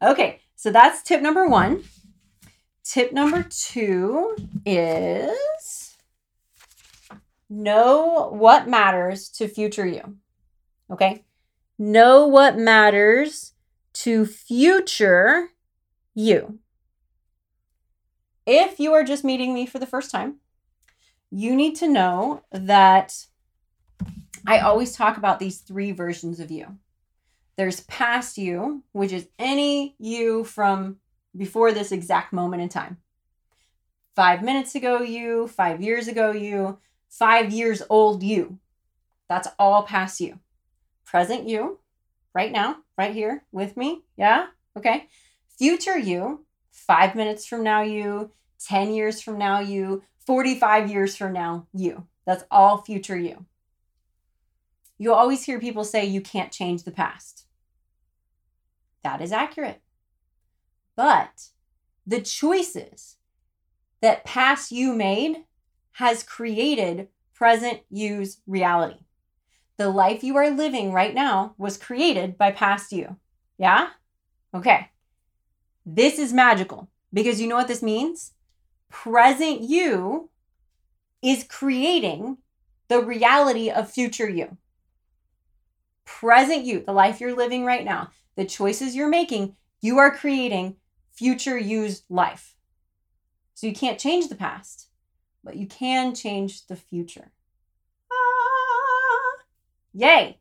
okay, 0.00 0.40
so 0.56 0.72
that's 0.72 1.02
tip 1.02 1.20
number 1.20 1.46
one. 1.46 1.84
Tip 2.84 3.12
number 3.12 3.44
two 3.48 4.36
is 4.66 5.96
know 7.48 8.30
what 8.32 8.68
matters 8.68 9.28
to 9.28 9.46
future 9.46 9.86
you. 9.86 10.16
Okay, 10.90 11.24
know 11.78 12.26
what 12.26 12.58
matters 12.58 13.52
to 13.92 14.26
future 14.26 15.48
you. 16.14 16.58
If 18.46 18.80
you 18.80 18.92
are 18.92 19.04
just 19.04 19.24
meeting 19.24 19.54
me 19.54 19.66
for 19.66 19.78
the 19.78 19.86
first 19.86 20.10
time, 20.10 20.36
you 21.30 21.54
need 21.54 21.76
to 21.76 21.88
know 21.88 22.42
that 22.50 23.26
I 24.46 24.58
always 24.58 24.96
talk 24.96 25.16
about 25.16 25.38
these 25.38 25.58
three 25.58 25.92
versions 25.92 26.40
of 26.40 26.50
you. 26.50 26.78
There's 27.56 27.80
past 27.82 28.38
you, 28.38 28.82
which 28.92 29.12
is 29.12 29.28
any 29.38 29.94
you 29.98 30.44
from 30.44 30.96
before 31.36 31.72
this 31.72 31.92
exact 31.92 32.32
moment 32.32 32.62
in 32.62 32.68
time. 32.68 32.98
Five 34.14 34.42
minutes 34.42 34.74
ago, 34.74 35.00
you, 35.00 35.48
five 35.48 35.80
years 35.80 36.08
ago, 36.08 36.32
you, 36.32 36.78
five 37.08 37.50
years 37.50 37.82
old, 37.88 38.22
you. 38.22 38.58
That's 39.28 39.48
all 39.58 39.84
past 39.84 40.20
you. 40.20 40.38
Present 41.06 41.48
you, 41.48 41.78
right 42.34 42.52
now, 42.52 42.78
right 42.96 43.14
here 43.14 43.44
with 43.52 43.76
me. 43.76 44.02
Yeah? 44.16 44.46
Okay. 44.76 45.08
Future 45.58 45.98
you, 45.98 46.44
five 46.70 47.14
minutes 47.14 47.46
from 47.46 47.62
now, 47.62 47.82
you, 47.82 48.30
10 48.66 48.94
years 48.94 49.20
from 49.20 49.38
now, 49.38 49.60
you, 49.60 50.02
45 50.26 50.90
years 50.90 51.16
from 51.16 51.32
now, 51.32 51.66
you. 51.72 52.06
That's 52.26 52.44
all 52.50 52.82
future 52.82 53.18
you. 53.18 53.44
You 54.98 55.12
always 55.12 55.44
hear 55.44 55.58
people 55.58 55.84
say 55.84 56.04
you 56.04 56.20
can't 56.20 56.52
change 56.52 56.84
the 56.84 56.92
past. 56.92 57.46
That 59.02 59.20
is 59.20 59.32
accurate. 59.32 59.81
But 60.96 61.48
the 62.06 62.20
choices 62.20 63.16
that 64.00 64.24
past 64.24 64.72
you 64.72 64.94
made 64.94 65.44
has 65.92 66.22
created 66.22 67.08
present 67.34 67.80
you's 67.90 68.40
reality. 68.46 69.00
The 69.76 69.88
life 69.88 70.22
you 70.22 70.36
are 70.36 70.50
living 70.50 70.92
right 70.92 71.14
now 71.14 71.54
was 71.58 71.76
created 71.76 72.36
by 72.36 72.52
past 72.52 72.92
you. 72.92 73.16
Yeah? 73.58 73.88
Okay. 74.54 74.90
This 75.84 76.18
is 76.18 76.32
magical 76.32 76.88
because 77.12 77.40
you 77.40 77.48
know 77.48 77.56
what 77.56 77.68
this 77.68 77.82
means? 77.82 78.32
Present 78.90 79.62
you 79.62 80.30
is 81.22 81.44
creating 81.44 82.38
the 82.88 83.00
reality 83.00 83.70
of 83.70 83.90
future 83.90 84.28
you. 84.28 84.56
Present 86.04 86.64
you, 86.64 86.84
the 86.84 86.92
life 86.92 87.20
you're 87.20 87.36
living 87.36 87.64
right 87.64 87.84
now, 87.84 88.10
the 88.36 88.44
choices 88.44 88.94
you're 88.94 89.08
making, 89.08 89.56
you 89.80 89.98
are 89.98 90.14
creating 90.14 90.76
future 91.12 91.58
you's 91.58 92.02
life. 92.08 92.56
So 93.54 93.66
you 93.66 93.74
can't 93.74 93.98
change 93.98 94.28
the 94.28 94.34
past, 94.34 94.88
but 95.44 95.56
you 95.56 95.66
can 95.66 96.14
change 96.14 96.66
the 96.66 96.76
future. 96.76 97.32
Ah, 98.10 99.44
yay! 99.92 100.38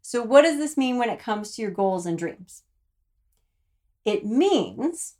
So, 0.00 0.22
what 0.22 0.42
does 0.42 0.58
this 0.58 0.76
mean 0.76 0.98
when 0.98 1.10
it 1.10 1.20
comes 1.20 1.54
to 1.54 1.62
your 1.62 1.70
goals 1.70 2.06
and 2.06 2.18
dreams? 2.18 2.62
It 4.04 4.26
means 4.26 5.14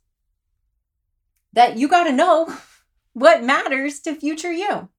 that 1.53 1.77
you 1.77 1.87
got 1.87 2.03
to 2.03 2.11
know 2.11 2.53
what 3.13 3.43
matters 3.43 3.99
to 4.01 4.15
future 4.15 4.51
you. 4.51 4.89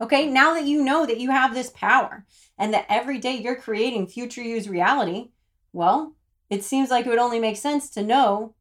Okay, 0.00 0.26
now 0.26 0.54
that 0.54 0.64
you 0.64 0.82
know 0.82 1.06
that 1.06 1.20
you 1.20 1.30
have 1.30 1.54
this 1.54 1.70
power 1.70 2.26
and 2.58 2.74
that 2.74 2.86
every 2.88 3.18
day 3.18 3.36
you're 3.36 3.54
creating 3.54 4.08
future 4.08 4.42
you's 4.42 4.68
reality, 4.68 5.30
well, 5.72 6.16
it 6.50 6.64
seems 6.64 6.90
like 6.90 7.06
it 7.06 7.08
would 7.08 7.18
only 7.20 7.38
make 7.38 7.56
sense 7.56 7.88
to 7.90 8.02
know 8.02 8.54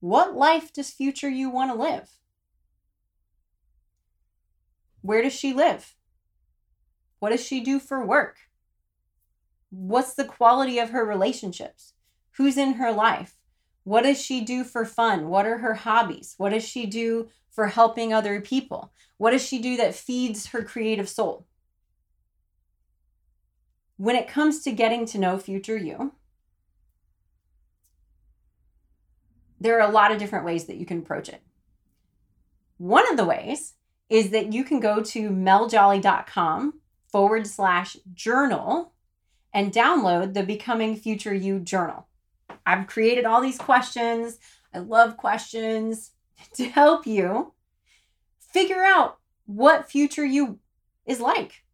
what 0.00 0.34
life 0.34 0.72
does 0.72 0.90
future 0.90 1.28
you 1.28 1.50
want 1.50 1.70
to 1.70 1.76
live? 1.76 2.10
Where 5.02 5.22
does 5.22 5.32
she 5.32 5.52
live? 5.52 5.94
What 7.18 7.30
does 7.30 7.44
she 7.44 7.60
do 7.60 7.80
for 7.80 8.04
work? 8.04 8.36
What's 9.70 10.14
the 10.14 10.24
quality 10.24 10.78
of 10.78 10.90
her 10.90 11.04
relationships? 11.04 11.94
Who's 12.32 12.56
in 12.56 12.74
her 12.74 12.92
life? 12.92 13.36
What 13.84 14.02
does 14.02 14.20
she 14.20 14.42
do 14.42 14.64
for 14.64 14.84
fun? 14.84 15.28
What 15.28 15.46
are 15.46 15.58
her 15.58 15.74
hobbies? 15.74 16.34
What 16.36 16.50
does 16.50 16.66
she 16.66 16.86
do 16.86 17.28
for 17.50 17.66
helping 17.66 18.12
other 18.12 18.40
people? 18.40 18.92
What 19.16 19.32
does 19.32 19.44
she 19.44 19.58
do 19.60 19.76
that 19.78 19.94
feeds 19.94 20.46
her 20.48 20.62
creative 20.62 21.08
soul? 21.08 21.46
When 23.96 24.14
it 24.14 24.28
comes 24.28 24.62
to 24.62 24.70
getting 24.72 25.06
to 25.06 25.18
know 25.18 25.38
future 25.38 25.76
you, 25.76 26.12
there 29.60 29.80
are 29.80 29.88
a 29.88 29.92
lot 29.92 30.12
of 30.12 30.18
different 30.18 30.44
ways 30.44 30.66
that 30.66 30.76
you 30.76 30.86
can 30.86 30.98
approach 30.98 31.28
it. 31.28 31.42
One 32.78 33.10
of 33.10 33.16
the 33.16 33.24
ways 33.24 33.74
is 34.08 34.30
that 34.30 34.52
you 34.52 34.64
can 34.64 34.80
go 34.80 35.02
to 35.02 35.30
meljolly.com 35.30 36.80
forward 37.10 37.46
slash 37.46 37.96
journal 38.14 38.92
and 39.52 39.72
download 39.72 40.34
the 40.34 40.42
Becoming 40.42 40.96
Future 40.96 41.34
You 41.34 41.58
journal. 41.58 42.06
I've 42.64 42.86
created 42.86 43.24
all 43.24 43.40
these 43.40 43.58
questions. 43.58 44.38
I 44.72 44.78
love 44.78 45.16
questions 45.16 46.12
to 46.54 46.64
help 46.64 47.06
you 47.06 47.52
figure 48.38 48.82
out 48.84 49.18
what 49.46 49.90
future 49.90 50.24
you 50.24 50.58
is 51.06 51.20
like. 51.20 51.64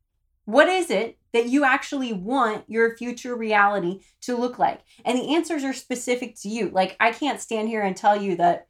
What 0.45 0.69
is 0.69 0.91
it 0.91 1.19
that 1.35 1.49
you 1.49 1.65
actually 1.65 2.13
want 2.13 2.65
your 2.69 2.97
future 2.97 3.35
reality 3.35 4.01
to 4.23 4.37
look 4.37 4.59
like? 4.59 4.81
And 5.05 5.19
the 5.19 5.35
answers 5.35 5.65
are 5.65 5.73
specific 5.73 6.37
to 6.37 6.49
you. 6.49 6.71
Like, 6.71 6.97
I 7.01 7.11
can't 7.11 7.41
stand 7.41 7.69
here 7.69 7.83
and 7.83 7.97
tell 7.97 8.17
you 8.17 8.37
that, 8.37 8.69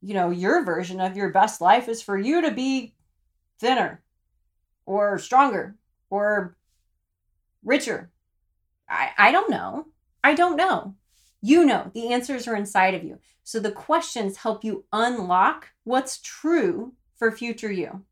you 0.00 0.14
know, 0.14 0.30
your 0.30 0.64
version 0.64 0.98
of 0.98 1.16
your 1.16 1.28
best 1.28 1.60
life 1.60 1.88
is 1.88 2.02
for 2.02 2.18
you 2.18 2.40
to 2.40 2.50
be 2.50 2.94
thinner 3.60 4.02
or 4.86 5.18
stronger 5.18 5.76
or 6.08 6.56
richer. 7.62 8.10
I, 8.88 9.10
I 9.18 9.30
don't 9.30 9.50
know. 9.50 9.88
I 10.24 10.34
don't 10.34 10.56
know. 10.56 10.94
You 11.42 11.66
know, 11.66 11.90
the 11.92 12.12
answers 12.14 12.48
are 12.48 12.56
inside 12.56 12.94
of 12.94 13.04
you. 13.04 13.18
So 13.44 13.60
the 13.60 13.70
questions 13.70 14.38
help 14.38 14.64
you 14.64 14.86
unlock 14.90 15.68
what's 15.84 16.18
true 16.18 16.94
for 17.14 17.30
future 17.30 17.70
you. 17.70 18.04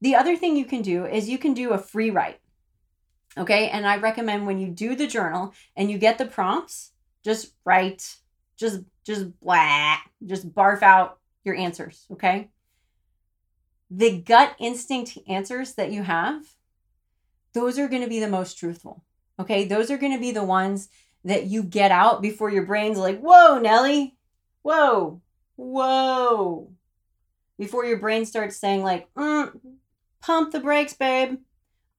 The 0.00 0.14
other 0.14 0.36
thing 0.36 0.56
you 0.56 0.66
can 0.66 0.82
do 0.82 1.06
is 1.06 1.28
you 1.28 1.38
can 1.38 1.54
do 1.54 1.70
a 1.70 1.78
free 1.78 2.10
write. 2.10 2.40
Okay. 3.36 3.68
And 3.68 3.86
I 3.86 3.96
recommend 3.96 4.46
when 4.46 4.58
you 4.58 4.68
do 4.68 4.94
the 4.94 5.06
journal 5.06 5.52
and 5.76 5.90
you 5.90 5.98
get 5.98 6.18
the 6.18 6.26
prompts, 6.26 6.92
just 7.24 7.52
write, 7.64 8.16
just, 8.56 8.80
just 9.04 9.38
blah, 9.40 9.96
just 10.24 10.52
barf 10.54 10.82
out 10.82 11.18
your 11.44 11.56
answers. 11.56 12.06
Okay. 12.12 12.50
The 13.90 14.20
gut 14.20 14.56
instinct 14.58 15.18
answers 15.28 15.74
that 15.74 15.92
you 15.92 16.02
have, 16.02 16.44
those 17.52 17.78
are 17.78 17.88
going 17.88 18.02
to 18.02 18.08
be 18.08 18.20
the 18.20 18.28
most 18.28 18.58
truthful. 18.58 19.04
Okay. 19.38 19.64
Those 19.64 19.90
are 19.90 19.98
going 19.98 20.14
to 20.14 20.20
be 20.20 20.32
the 20.32 20.44
ones 20.44 20.88
that 21.24 21.46
you 21.46 21.62
get 21.62 21.90
out 21.90 22.22
before 22.22 22.50
your 22.50 22.66
brain's 22.66 22.98
like, 22.98 23.20
whoa, 23.20 23.58
Nellie, 23.58 24.14
whoa, 24.62 25.22
whoa. 25.56 26.70
Before 27.58 27.84
your 27.84 27.98
brain 27.98 28.26
starts 28.26 28.56
saying, 28.56 28.82
like, 28.82 29.12
mm, 29.14 29.58
pump 30.20 30.52
the 30.52 30.60
brakes, 30.60 30.94
babe. 30.94 31.38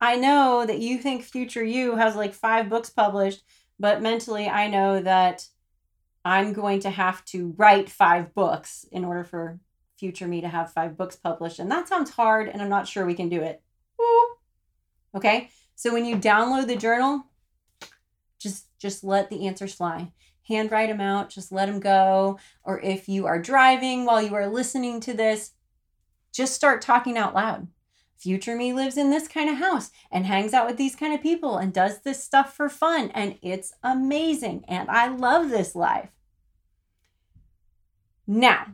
I 0.06 0.18
know 0.18 0.66
that 0.66 0.80
you 0.80 1.00
think 1.00 1.24
future 1.24 1.64
you 1.64 1.96
has 1.96 2.16
like 2.16 2.34
five 2.34 2.70
books 2.70 2.92
published, 2.92 3.44
but 3.80 4.04
mentally, 4.04 4.48
I 4.48 4.68
know 4.68 5.02
that 5.02 5.48
I'm 6.24 6.54
going 6.54 6.82
to 6.82 6.92
have 6.92 7.26
to 7.26 7.56
write 7.58 7.90
five 7.90 8.36
books 8.36 8.86
in 8.92 9.04
order 9.04 9.24
for 9.24 9.60
future 9.98 10.28
me 10.28 10.42
to 10.42 10.48
have 10.48 10.72
five 10.72 10.96
books 10.96 11.16
published. 11.16 11.58
And 11.58 11.72
that 11.72 11.88
sounds 11.88 12.12
hard, 12.12 12.50
and 12.50 12.62
I'm 12.62 12.70
not 12.70 12.88
sure 12.88 13.04
we 13.04 13.16
can 13.16 13.30
do 13.30 13.42
it. 13.42 13.64
Okay. 15.16 15.50
So 15.76 15.92
when 15.92 16.06
you 16.06 16.18
download 16.18 16.68
the 16.68 16.76
journal, 16.76 17.26
just 18.38 18.68
just 18.78 19.04
let 19.04 19.32
the 19.32 19.48
answers 19.48 19.74
fly 19.74 20.12
handwrite 20.48 20.90
them 20.90 21.02
out 21.02 21.30
just 21.30 21.52
let 21.52 21.66
them 21.66 21.80
go 21.80 22.38
or 22.64 22.80
if 22.82 23.10
you 23.10 23.26
are 23.26 23.42
driving 23.42 24.06
while 24.06 24.22
you 24.22 24.36
are 24.36 24.46
listening 24.46 25.00
to 25.00 25.14
this 25.14 25.54
just 26.32 26.54
start 26.54 26.84
talking 26.84 27.18
out 27.18 27.34
loud 27.34 27.68
future 28.18 28.56
me 28.56 28.74
lives 28.74 28.98
in 28.98 29.10
this 29.10 29.28
kind 29.28 29.50
of 29.50 29.58
house 29.58 29.92
and 30.12 30.26
hangs 30.26 30.54
out 30.54 30.68
with 30.68 30.78
these 30.78 30.96
kind 30.96 31.14
of 31.14 31.22
people 31.22 31.58
and 31.58 31.74
does 31.74 32.02
this 32.02 32.24
stuff 32.24 32.56
for 32.56 32.70
fun 32.70 33.12
and 33.14 33.38
it's 33.42 33.74
amazing 33.84 34.64
and 34.68 34.90
i 34.90 35.08
love 35.08 35.50
this 35.50 35.76
life 35.76 36.10
now 38.26 38.68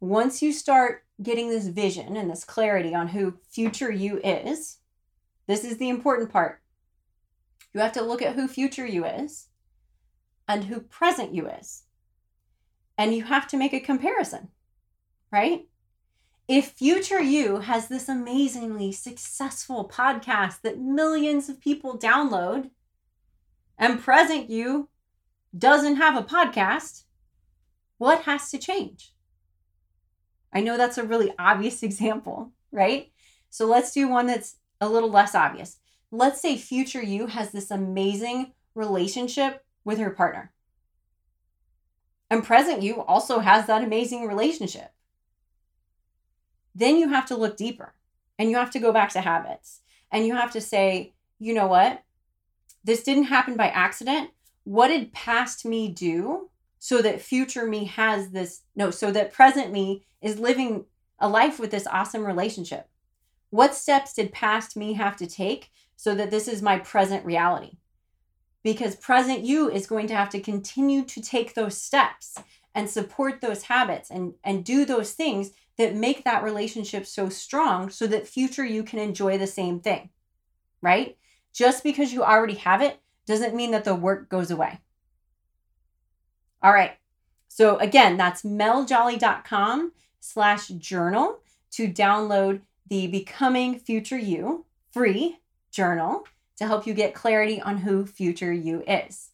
once 0.00 0.42
you 0.42 0.52
start 0.52 1.04
getting 1.22 1.48
this 1.48 1.68
vision 1.68 2.16
and 2.16 2.30
this 2.30 2.44
clarity 2.44 2.94
on 2.94 3.08
who 3.08 3.34
future 3.50 3.90
you 3.90 4.20
is 4.24 4.78
this 5.46 5.64
is 5.64 5.78
the 5.78 5.88
important 5.88 6.30
part 6.30 6.60
you 7.74 7.80
have 7.80 7.92
to 7.92 8.02
look 8.02 8.22
at 8.22 8.34
who 8.34 8.46
future 8.46 8.86
you 8.86 9.04
is 9.04 9.48
and 10.48 10.64
who 10.64 10.80
present 10.80 11.34
you 11.34 11.48
is. 11.48 11.82
And 12.96 13.14
you 13.14 13.24
have 13.24 13.48
to 13.48 13.56
make 13.56 13.72
a 13.72 13.80
comparison, 13.80 14.48
right? 15.32 15.66
If 16.46 16.72
future 16.72 17.22
you 17.22 17.60
has 17.60 17.88
this 17.88 18.08
amazingly 18.08 18.92
successful 18.92 19.88
podcast 19.88 20.60
that 20.60 20.78
millions 20.78 21.48
of 21.48 21.60
people 21.60 21.98
download, 21.98 22.70
and 23.78 24.02
present 24.02 24.50
you 24.50 24.88
doesn't 25.56 25.96
have 25.96 26.16
a 26.16 26.26
podcast, 26.26 27.04
what 27.96 28.22
has 28.22 28.50
to 28.50 28.58
change? 28.58 29.14
I 30.52 30.60
know 30.60 30.76
that's 30.76 30.98
a 30.98 31.04
really 31.04 31.32
obvious 31.38 31.82
example, 31.82 32.52
right? 32.70 33.10
So 33.48 33.66
let's 33.66 33.92
do 33.92 34.08
one 34.08 34.26
that's 34.26 34.56
a 34.80 34.88
little 34.88 35.10
less 35.10 35.34
obvious. 35.34 35.78
Let's 36.10 36.42
say 36.42 36.56
future 36.56 37.02
you 37.02 37.26
has 37.26 37.52
this 37.52 37.70
amazing 37.70 38.52
relationship 38.74 39.64
with 39.84 39.98
her 39.98 40.10
partner. 40.10 40.52
And 42.30 42.44
present 42.44 42.82
you 42.82 43.02
also 43.02 43.38
has 43.38 43.66
that 43.66 43.82
amazing 43.82 44.26
relationship. 44.26 44.93
Then 46.74 46.96
you 46.96 47.08
have 47.08 47.26
to 47.26 47.36
look 47.36 47.56
deeper 47.56 47.94
and 48.38 48.50
you 48.50 48.56
have 48.56 48.70
to 48.72 48.78
go 48.78 48.92
back 48.92 49.10
to 49.10 49.20
habits 49.20 49.80
and 50.10 50.26
you 50.26 50.34
have 50.34 50.52
to 50.52 50.60
say, 50.60 51.12
you 51.38 51.54
know 51.54 51.66
what? 51.66 52.02
This 52.82 53.02
didn't 53.02 53.24
happen 53.24 53.56
by 53.56 53.68
accident. 53.68 54.30
What 54.64 54.88
did 54.88 55.12
past 55.12 55.64
me 55.64 55.88
do 55.88 56.50
so 56.78 57.00
that 57.02 57.20
future 57.20 57.66
me 57.66 57.84
has 57.86 58.30
this? 58.30 58.62
No, 58.74 58.90
so 58.90 59.10
that 59.12 59.32
present 59.32 59.72
me 59.72 60.04
is 60.20 60.38
living 60.38 60.84
a 61.18 61.28
life 61.28 61.58
with 61.58 61.70
this 61.70 61.86
awesome 61.86 62.24
relationship. 62.24 62.88
What 63.50 63.74
steps 63.74 64.14
did 64.14 64.32
past 64.32 64.76
me 64.76 64.94
have 64.94 65.16
to 65.16 65.26
take 65.26 65.70
so 65.96 66.14
that 66.14 66.30
this 66.30 66.48
is 66.48 66.60
my 66.60 66.78
present 66.78 67.24
reality? 67.24 67.78
Because 68.62 68.96
present 68.96 69.40
you 69.40 69.70
is 69.70 69.86
going 69.86 70.06
to 70.08 70.16
have 70.16 70.30
to 70.30 70.40
continue 70.40 71.04
to 71.04 71.20
take 71.20 71.54
those 71.54 71.76
steps 71.76 72.38
and 72.74 72.90
support 72.90 73.40
those 73.40 73.64
habits 73.64 74.10
and, 74.10 74.34
and 74.42 74.64
do 74.64 74.84
those 74.84 75.12
things 75.12 75.52
that 75.78 75.94
make 75.94 76.24
that 76.24 76.42
relationship 76.42 77.06
so 77.06 77.28
strong 77.28 77.90
so 77.90 78.06
that 78.06 78.28
future 78.28 78.64
you 78.64 78.82
can 78.82 78.98
enjoy 78.98 79.38
the 79.38 79.46
same 79.46 79.80
thing, 79.80 80.10
right? 80.80 81.16
Just 81.52 81.82
because 81.82 82.12
you 82.12 82.22
already 82.22 82.54
have 82.54 82.80
it 82.80 83.00
doesn't 83.26 83.54
mean 83.54 83.70
that 83.72 83.84
the 83.84 83.94
work 83.94 84.28
goes 84.28 84.50
away. 84.50 84.80
All 86.62 86.72
right. 86.72 86.92
So 87.48 87.76
again, 87.78 88.16
that's 88.16 88.42
meljolly.com 88.42 89.92
slash 90.20 90.68
journal 90.68 91.40
to 91.72 91.88
download 91.88 92.60
the 92.88 93.06
Becoming 93.06 93.78
Future 93.78 94.18
You 94.18 94.64
free 94.92 95.38
journal 95.70 96.24
to 96.56 96.66
help 96.66 96.86
you 96.86 96.94
get 96.94 97.14
clarity 97.14 97.60
on 97.60 97.78
who 97.78 98.06
future 98.06 98.52
you 98.52 98.82
is. 98.86 99.30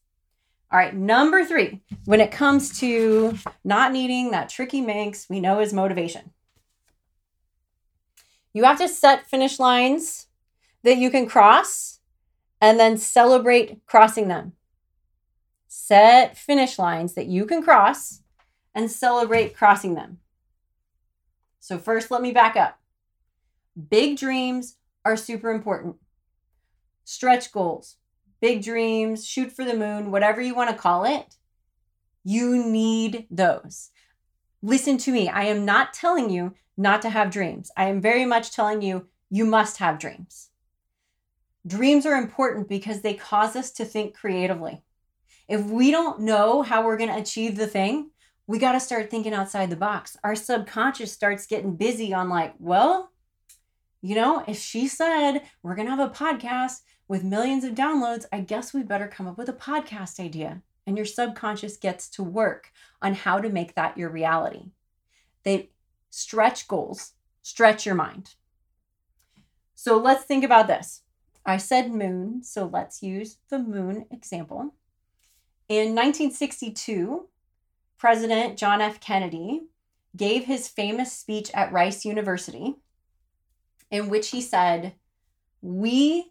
All 0.73 0.79
right, 0.79 0.95
number 0.95 1.45
three, 1.45 1.81
when 2.05 2.21
it 2.21 2.31
comes 2.31 2.79
to 2.79 3.37
not 3.65 3.93
needing 3.93 4.31
that 4.31 4.49
tricky 4.49 4.81
Manx 4.81 5.29
we 5.29 5.41
know 5.41 5.61
is 5.61 5.73
motivation. 5.73 6.31
You 8.53 8.65
have 8.65 8.79
to 8.79 8.89
set 8.89 9.29
finish 9.29 9.59
lines 9.59 10.29
that 10.85 10.97
you 10.97 11.11
can 11.11 11.27
cross 11.27 11.99
and 12.61 12.79
then 12.79 12.99
celebrate 12.99 13.85
crossing 13.87 14.29
them. 14.29 14.53
Set 15.67 16.37
finish 16.37 16.79
lines 16.79 17.15
that 17.15 17.27
you 17.27 17.47
can 17.47 17.63
cross 17.63 18.21
and 18.75 18.91
celebrate 18.91 19.57
crossing 19.57 19.95
them. 19.95 20.19
So, 21.59 21.79
first, 21.79 22.11
let 22.11 22.23
me 22.23 22.33
back 22.33 22.57
up. 22.57 22.79
Big 23.89 24.19
dreams 24.19 24.77
are 25.05 25.17
super 25.17 25.51
important. 25.51 25.97
Stretch 27.05 27.53
goals, 27.53 27.97
big 28.41 28.63
dreams, 28.63 29.27
shoot 29.27 29.53
for 29.53 29.65
the 29.65 29.75
moon, 29.77 30.11
whatever 30.11 30.41
you 30.41 30.55
want 30.55 30.71
to 30.71 30.77
call 30.77 31.05
it, 31.05 31.35
you 32.25 32.65
need 32.65 33.27
those. 33.31 33.91
Listen 34.63 34.99
to 34.99 35.13
me. 35.13 35.29
I 35.29 35.45
am 35.45 35.65
not 35.65 35.95
telling 35.95 36.31
you 36.31 36.55
not 36.77 37.03
to 37.03 37.11
have 37.11 37.31
dreams. 37.31 37.71
I 37.77 37.89
am 37.89 38.01
very 38.01 38.25
much 38.25 38.53
telling 38.53 38.83
you 38.83 39.09
you 39.31 39.45
must 39.45 39.79
have 39.79 39.99
dreams. 39.99 40.49
Dreams 41.67 42.07
are 42.07 42.17
important 42.17 42.69
because 42.69 43.03
they 43.03 43.15
cause 43.15 43.55
us 43.57 43.71
to 43.73 43.85
think 43.85 44.15
creatively. 44.15 44.83
If 45.49 45.65
we 45.65 45.91
don't 45.91 46.21
know 46.21 46.63
how 46.63 46.85
we're 46.85 46.97
going 46.97 47.11
to 47.11 47.21
achieve 47.21 47.57
the 47.57 47.67
thing, 47.67 48.11
we 48.47 48.59
got 48.59 48.73
to 48.73 48.81
start 48.81 49.11
thinking 49.11 49.35
outside 49.35 49.71
the 49.71 49.77
box. 49.77 50.17
Our 50.25 50.35
subconscious 50.35 51.13
starts 51.13 51.47
getting 51.47 51.77
busy 51.77 52.15
on, 52.15 52.29
like, 52.29 52.55
well, 52.59 53.11
you 54.03 54.15
know, 54.15 54.43
if 54.49 54.59
she 54.59 54.89
said 54.89 55.43
we're 55.63 55.75
going 55.75 55.87
to 55.87 55.95
have 55.95 56.11
a 56.11 56.13
podcast 56.13 56.81
with 57.11 57.25
millions 57.25 57.65
of 57.65 57.75
downloads, 57.75 58.25
I 58.33 58.39
guess 58.39 58.73
we 58.73 58.85
better 58.85 59.09
come 59.09 59.27
up 59.27 59.37
with 59.37 59.49
a 59.49 59.53
podcast 59.53 60.21
idea. 60.21 60.63
And 60.87 60.97
your 60.97 61.05
subconscious 61.05 61.77
gets 61.77 62.09
to 62.11 62.23
work 62.23 62.71
on 63.03 63.15
how 63.15 63.41
to 63.41 63.49
make 63.49 63.75
that 63.75 63.99
your 63.99 64.09
reality. 64.09 64.67
They 65.43 65.71
stretch 66.11 66.69
goals, 66.69 67.15
stretch 67.43 67.85
your 67.85 67.97
mind. 67.97 68.37
So 69.75 69.99
let's 69.99 70.23
think 70.23 70.45
about 70.45 70.69
this. 70.69 71.03
I 71.45 71.57
said 71.57 71.91
moon, 71.91 72.45
so 72.45 72.71
let's 72.73 73.03
use 73.03 73.39
the 73.49 73.59
moon 73.59 74.07
example. 74.13 74.75
In 75.69 75.97
1962, 75.97 77.27
President 77.99 78.57
John 78.57 78.81
F. 78.81 79.01
Kennedy 79.01 79.63
gave 80.17 80.45
his 80.45 80.69
famous 80.69 81.13
speech 81.13 81.51
at 81.55 81.73
Rice 81.73 82.05
University, 82.05 82.77
in 83.91 84.09
which 84.09 84.29
he 84.29 84.41
said, 84.41 84.95
We 85.61 86.31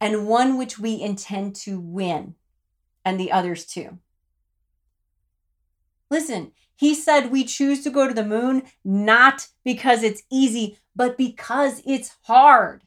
and 0.00 0.26
one 0.26 0.58
which 0.58 0.78
we 0.78 1.00
intend 1.00 1.54
to 1.56 1.80
win, 1.80 2.34
and 3.04 3.18
the 3.18 3.32
others 3.32 3.64
too. 3.64 3.98
Listen, 6.10 6.52
he 6.76 6.94
said 6.94 7.30
we 7.30 7.44
choose 7.44 7.82
to 7.82 7.90
go 7.90 8.06
to 8.06 8.14
the 8.14 8.24
moon 8.24 8.64
not 8.84 9.48
because 9.64 10.02
it's 10.02 10.22
easy, 10.30 10.78
but 10.94 11.16
because 11.16 11.82
it's 11.86 12.16
hard, 12.22 12.84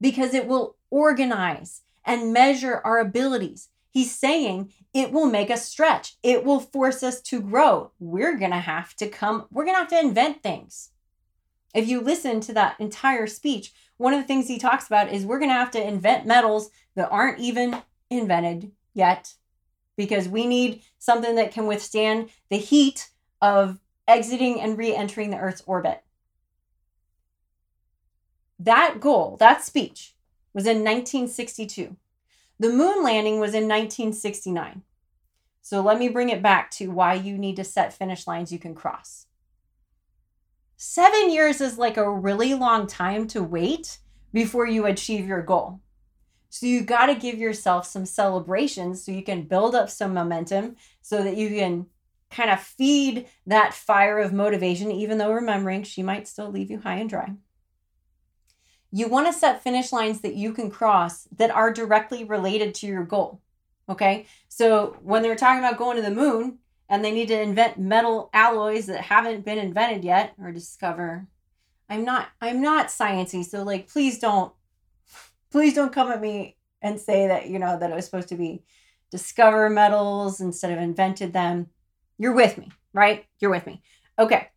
because 0.00 0.34
it 0.34 0.46
will 0.46 0.76
organize 0.90 1.82
and 2.04 2.32
measure 2.32 2.80
our 2.84 2.98
abilities. 2.98 3.68
He's 3.90 4.14
saying 4.14 4.72
it 4.94 5.12
will 5.12 5.26
make 5.26 5.50
us 5.50 5.66
stretch. 5.66 6.16
It 6.22 6.44
will 6.44 6.60
force 6.60 7.02
us 7.02 7.20
to 7.22 7.40
grow. 7.40 7.90
We're 7.98 8.36
going 8.36 8.52
to 8.52 8.58
have 8.58 8.94
to 8.96 9.08
come, 9.08 9.46
we're 9.50 9.64
going 9.64 9.74
to 9.74 9.80
have 9.80 9.88
to 9.88 10.00
invent 10.00 10.42
things. 10.42 10.90
If 11.74 11.88
you 11.88 12.00
listen 12.00 12.40
to 12.42 12.52
that 12.54 12.76
entire 12.78 13.26
speech, 13.26 13.72
one 13.98 14.14
of 14.14 14.20
the 14.20 14.26
things 14.26 14.48
he 14.48 14.58
talks 14.58 14.86
about 14.86 15.12
is 15.12 15.26
we're 15.26 15.38
going 15.38 15.50
to 15.50 15.54
have 15.54 15.70
to 15.72 15.86
invent 15.86 16.26
metals 16.26 16.70
that 16.94 17.10
aren't 17.10 17.40
even 17.40 17.82
invented 18.10 18.72
yet 18.94 19.34
because 19.96 20.28
we 20.28 20.46
need 20.46 20.82
something 20.98 21.34
that 21.34 21.52
can 21.52 21.66
withstand 21.66 22.30
the 22.48 22.56
heat 22.56 23.10
of 23.42 23.78
exiting 24.06 24.60
and 24.60 24.78
re 24.78 24.94
entering 24.94 25.30
the 25.30 25.38
Earth's 25.38 25.62
orbit. 25.66 26.02
That 28.58 28.98
goal, 29.00 29.36
that 29.38 29.62
speech, 29.62 30.14
was 30.54 30.64
in 30.64 30.78
1962. 30.78 31.96
The 32.58 32.70
moon 32.70 33.04
landing 33.04 33.34
was 33.34 33.54
in 33.54 33.64
1969. 33.64 34.82
So 35.62 35.80
let 35.80 35.98
me 35.98 36.08
bring 36.08 36.30
it 36.30 36.42
back 36.42 36.70
to 36.72 36.88
why 36.88 37.14
you 37.14 37.38
need 37.38 37.56
to 37.56 37.64
set 37.64 37.92
finish 37.92 38.26
lines 38.26 38.52
you 38.52 38.58
can 38.58 38.74
cross. 38.74 39.27
Seven 40.80 41.32
years 41.32 41.60
is 41.60 41.76
like 41.76 41.96
a 41.96 42.08
really 42.08 42.54
long 42.54 42.86
time 42.86 43.26
to 43.28 43.42
wait 43.42 43.98
before 44.32 44.64
you 44.64 44.86
achieve 44.86 45.26
your 45.26 45.42
goal. 45.42 45.80
So 46.50 46.66
you 46.66 46.82
got 46.82 47.06
to 47.06 47.16
give 47.16 47.36
yourself 47.36 47.84
some 47.84 48.06
celebrations 48.06 49.04
so 49.04 49.10
you 49.10 49.24
can 49.24 49.42
build 49.42 49.74
up 49.74 49.90
some 49.90 50.14
momentum 50.14 50.76
so 51.02 51.24
that 51.24 51.36
you 51.36 51.48
can 51.48 51.86
kind 52.30 52.48
of 52.48 52.60
feed 52.60 53.26
that 53.44 53.74
fire 53.74 54.20
of 54.20 54.32
motivation, 54.32 54.92
even 54.92 55.18
though 55.18 55.32
remembering 55.32 55.82
she 55.82 56.04
might 56.04 56.28
still 56.28 56.48
leave 56.48 56.70
you 56.70 56.78
high 56.78 56.98
and 56.98 57.10
dry. 57.10 57.32
You 58.92 59.08
want 59.08 59.26
to 59.26 59.32
set 59.32 59.64
finish 59.64 59.90
lines 59.90 60.20
that 60.20 60.36
you 60.36 60.52
can 60.52 60.70
cross 60.70 61.26
that 61.38 61.50
are 61.50 61.72
directly 61.72 62.22
related 62.22 62.72
to 62.76 62.86
your 62.86 63.02
goal. 63.02 63.40
Okay. 63.88 64.26
So 64.46 64.96
when 65.02 65.24
they're 65.24 65.34
talking 65.34 65.58
about 65.58 65.76
going 65.76 65.96
to 65.96 66.02
the 66.02 66.12
moon 66.12 66.58
and 66.88 67.04
they 67.04 67.10
need 67.10 67.28
to 67.28 67.40
invent 67.40 67.78
metal 67.78 68.30
alloys 68.32 68.86
that 68.86 69.02
haven't 69.02 69.44
been 69.44 69.58
invented 69.58 70.04
yet 70.04 70.34
or 70.40 70.52
discover, 70.52 71.26
I'm 71.88 72.04
not, 72.04 72.28
I'm 72.40 72.62
not 72.62 72.88
sciencey. 72.88 73.44
So 73.44 73.62
like, 73.62 73.88
please 73.88 74.18
don't, 74.18 74.52
please 75.50 75.74
don't 75.74 75.92
come 75.92 76.10
at 76.10 76.20
me 76.20 76.56
and 76.80 77.00
say 77.00 77.28
that, 77.28 77.48
you 77.48 77.58
know, 77.58 77.78
that 77.78 77.90
it 77.90 77.94
was 77.94 78.04
supposed 78.04 78.28
to 78.28 78.36
be 78.36 78.62
discover 79.10 79.70
metals 79.70 80.40
instead 80.40 80.72
of 80.72 80.78
invented 80.78 81.32
them. 81.32 81.68
You're 82.18 82.34
with 82.34 82.58
me, 82.58 82.70
right? 82.92 83.24
You're 83.38 83.50
with 83.50 83.66
me. 83.66 83.82
Okay. 84.18 84.48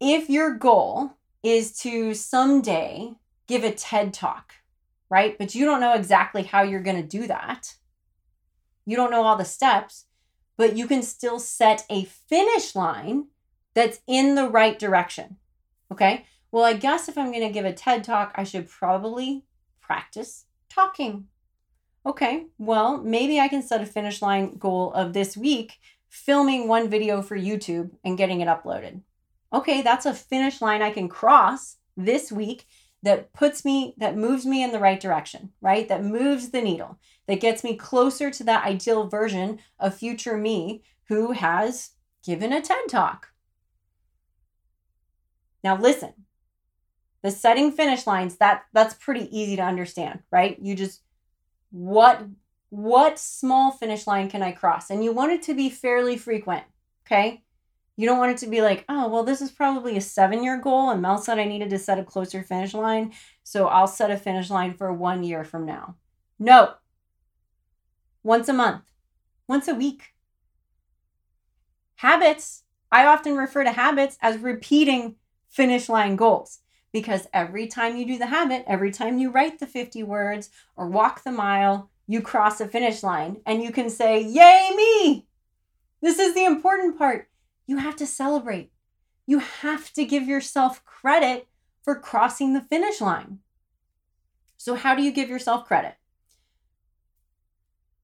If 0.00 0.28
your 0.28 0.54
goal 0.54 1.12
is 1.42 1.76
to 1.80 2.14
someday 2.14 3.14
give 3.46 3.64
a 3.64 3.70
TED 3.70 4.14
talk, 4.14 4.54
right? 5.10 5.36
But 5.38 5.54
you 5.54 5.64
don't 5.64 5.80
know 5.80 5.94
exactly 5.94 6.42
how 6.42 6.62
you're 6.62 6.82
going 6.82 7.00
to 7.00 7.08
do 7.08 7.26
that. 7.26 7.74
You 8.86 8.96
don't 8.96 9.10
know 9.10 9.22
all 9.22 9.36
the 9.36 9.44
steps, 9.44 10.06
but 10.56 10.76
you 10.76 10.86
can 10.86 11.02
still 11.02 11.38
set 11.38 11.84
a 11.90 12.04
finish 12.04 12.74
line 12.74 13.26
that's 13.74 14.00
in 14.06 14.34
the 14.34 14.48
right 14.48 14.78
direction. 14.78 15.36
Okay. 15.90 16.26
Well, 16.50 16.64
I 16.64 16.74
guess 16.74 17.08
if 17.08 17.18
I'm 17.18 17.32
going 17.32 17.46
to 17.46 17.52
give 17.52 17.64
a 17.64 17.72
TED 17.72 18.04
talk, 18.04 18.32
I 18.36 18.44
should 18.44 18.68
probably 18.68 19.44
practice 19.80 20.46
talking. 20.68 21.26
Okay. 22.06 22.46
Well, 22.58 22.98
maybe 22.98 23.40
I 23.40 23.48
can 23.48 23.62
set 23.62 23.80
a 23.80 23.86
finish 23.86 24.22
line 24.22 24.56
goal 24.56 24.92
of 24.92 25.12
this 25.12 25.36
week 25.36 25.78
filming 26.08 26.68
one 26.68 26.88
video 26.88 27.22
for 27.22 27.36
YouTube 27.36 27.90
and 28.04 28.16
getting 28.16 28.40
it 28.40 28.48
uploaded. 28.48 29.00
Okay, 29.52 29.82
that's 29.82 30.06
a 30.06 30.14
finish 30.14 30.60
line 30.60 30.82
I 30.82 30.90
can 30.90 31.08
cross 31.08 31.76
this 31.96 32.30
week 32.30 32.66
that 33.04 33.32
puts 33.34 33.64
me, 33.64 33.94
that 33.98 34.16
moves 34.16 34.46
me 34.46 34.62
in 34.62 34.72
the 34.72 34.78
right 34.78 34.98
direction, 34.98 35.52
right? 35.60 35.88
That 35.88 36.02
moves 36.02 36.50
the 36.50 36.62
needle, 36.62 36.98
that 37.28 37.40
gets 37.40 37.62
me 37.62 37.76
closer 37.76 38.30
to 38.30 38.44
that 38.44 38.64
ideal 38.64 39.08
version 39.08 39.58
of 39.78 39.94
future 39.94 40.36
me 40.36 40.82
who 41.08 41.32
has 41.32 41.90
given 42.24 42.52
a 42.52 42.62
TED 42.62 42.88
talk. 42.88 43.28
Now, 45.62 45.78
listen, 45.78 46.14
the 47.22 47.30
setting 47.30 47.72
finish 47.72 48.06
lines, 48.06 48.36
that 48.38 48.64
that's 48.72 48.94
pretty 48.94 49.28
easy 49.36 49.56
to 49.56 49.62
understand, 49.62 50.20
right? 50.30 50.58
You 50.60 50.74
just 50.74 51.02
what 51.70 52.22
what 52.70 53.18
small 53.18 53.70
finish 53.70 54.06
line 54.06 54.28
can 54.28 54.42
I 54.42 54.52
cross? 54.52 54.90
And 54.90 55.04
you 55.04 55.12
want 55.12 55.32
it 55.32 55.42
to 55.42 55.54
be 55.54 55.70
fairly 55.70 56.16
frequent, 56.16 56.64
okay? 57.06 57.43
You 57.96 58.08
don't 58.08 58.18
want 58.18 58.32
it 58.32 58.38
to 58.38 58.48
be 58.48 58.60
like, 58.60 58.84
oh, 58.88 59.08
well, 59.08 59.22
this 59.22 59.40
is 59.40 59.50
probably 59.50 59.96
a 59.96 60.00
seven 60.00 60.42
year 60.42 60.58
goal, 60.58 60.90
and 60.90 61.00
Mel 61.00 61.18
said 61.18 61.38
I 61.38 61.44
needed 61.44 61.70
to 61.70 61.78
set 61.78 61.98
a 61.98 62.04
closer 62.04 62.42
finish 62.42 62.74
line. 62.74 63.12
So 63.44 63.68
I'll 63.68 63.86
set 63.86 64.10
a 64.10 64.16
finish 64.16 64.50
line 64.50 64.74
for 64.74 64.92
one 64.92 65.22
year 65.22 65.44
from 65.44 65.64
now. 65.64 65.96
No. 66.38 66.74
Once 68.22 68.48
a 68.48 68.52
month, 68.52 68.82
once 69.46 69.68
a 69.68 69.74
week. 69.74 70.14
Habits, 71.96 72.64
I 72.90 73.06
often 73.06 73.36
refer 73.36 73.64
to 73.64 73.72
habits 73.72 74.18
as 74.20 74.38
repeating 74.38 75.16
finish 75.48 75.88
line 75.88 76.16
goals 76.16 76.60
because 76.92 77.28
every 77.32 77.66
time 77.66 77.96
you 77.96 78.06
do 78.06 78.18
the 78.18 78.26
habit, 78.26 78.64
every 78.66 78.90
time 78.90 79.18
you 79.18 79.30
write 79.30 79.58
the 79.58 79.66
50 79.66 80.02
words 80.02 80.50
or 80.76 80.88
walk 80.88 81.22
the 81.22 81.32
mile, 81.32 81.90
you 82.06 82.20
cross 82.20 82.60
a 82.60 82.68
finish 82.68 83.02
line 83.02 83.40
and 83.46 83.62
you 83.62 83.70
can 83.70 83.90
say, 83.90 84.20
Yay, 84.22 84.70
me! 84.76 85.26
This 86.00 86.18
is 86.18 86.34
the 86.34 86.44
important 86.44 86.98
part. 86.98 87.28
You 87.66 87.78
have 87.78 87.96
to 87.96 88.06
celebrate. 88.06 88.72
You 89.26 89.38
have 89.38 89.92
to 89.94 90.04
give 90.04 90.28
yourself 90.28 90.84
credit 90.84 91.48
for 91.82 91.98
crossing 91.98 92.52
the 92.52 92.60
finish 92.60 93.00
line. 93.00 93.38
So, 94.56 94.74
how 94.74 94.94
do 94.94 95.02
you 95.02 95.12
give 95.12 95.28
yourself 95.28 95.66
credit? 95.66 95.96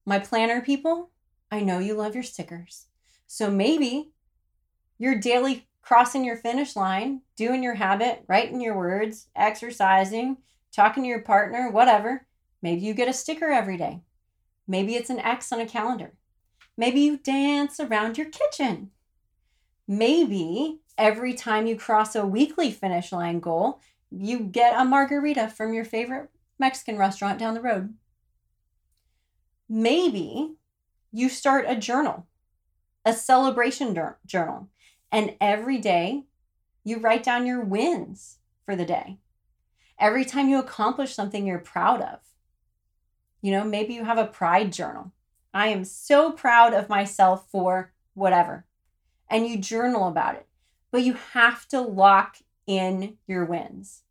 My 0.05 0.19
planner 0.19 0.61
people, 0.61 1.11
I 1.51 1.61
know 1.61 1.79
you 1.79 1.93
love 1.93 2.15
your 2.15 2.23
stickers. 2.23 2.87
So, 3.27 3.49
maybe 3.49 4.11
your 4.97 5.15
daily 5.15 5.67
crossing 5.81 6.25
your 6.25 6.37
finish 6.37 6.75
line, 6.75 7.21
doing 7.35 7.63
your 7.63 7.75
habit, 7.75 8.23
writing 8.27 8.61
your 8.61 8.75
words, 8.75 9.27
exercising, 9.35 10.37
talking 10.75 11.03
to 11.03 11.09
your 11.09 11.21
partner, 11.21 11.69
whatever 11.69 12.25
Maybe 12.61 12.81
you 12.81 12.93
get 12.93 13.07
a 13.07 13.13
sticker 13.13 13.49
every 13.49 13.77
day. 13.77 14.01
Maybe 14.67 14.95
it's 14.95 15.09
an 15.09 15.19
X 15.19 15.51
on 15.51 15.59
a 15.59 15.65
calendar. 15.65 16.13
Maybe 16.77 17.01
you 17.01 17.17
dance 17.17 17.79
around 17.79 18.17
your 18.17 18.29
kitchen. 18.29 18.91
Maybe 19.91 20.79
every 20.97 21.33
time 21.33 21.67
you 21.67 21.75
cross 21.75 22.15
a 22.15 22.25
weekly 22.25 22.71
finish 22.71 23.11
line 23.11 23.41
goal, 23.41 23.81
you 24.09 24.39
get 24.39 24.79
a 24.79 24.85
margarita 24.85 25.49
from 25.49 25.73
your 25.73 25.83
favorite 25.83 26.29
Mexican 26.57 26.97
restaurant 26.97 27.37
down 27.37 27.55
the 27.55 27.61
road. 27.61 27.93
Maybe 29.67 30.53
you 31.11 31.27
start 31.27 31.65
a 31.67 31.75
journal, 31.75 32.25
a 33.03 33.11
celebration 33.11 33.93
journal, 34.25 34.69
and 35.11 35.35
every 35.41 35.77
day 35.77 36.23
you 36.85 36.99
write 36.99 37.23
down 37.23 37.45
your 37.45 37.59
wins 37.59 38.37
for 38.65 38.77
the 38.77 38.85
day. 38.85 39.17
Every 39.99 40.23
time 40.23 40.47
you 40.47 40.57
accomplish 40.57 41.13
something 41.13 41.45
you're 41.45 41.59
proud 41.59 42.01
of, 42.01 42.19
you 43.41 43.51
know, 43.51 43.65
maybe 43.65 43.93
you 43.93 44.05
have 44.05 44.17
a 44.17 44.25
pride 44.25 44.71
journal. 44.71 45.11
I 45.53 45.67
am 45.67 45.83
so 45.83 46.31
proud 46.31 46.73
of 46.73 46.87
myself 46.87 47.49
for 47.51 47.91
whatever. 48.13 48.65
And 49.31 49.47
you 49.47 49.57
journal 49.57 50.07
about 50.07 50.35
it. 50.35 50.45
But 50.91 51.01
you 51.01 51.13
have 51.33 51.67
to 51.69 51.81
lock 51.81 52.37
in 52.67 53.17
your 53.25 53.45
wins 53.45 54.03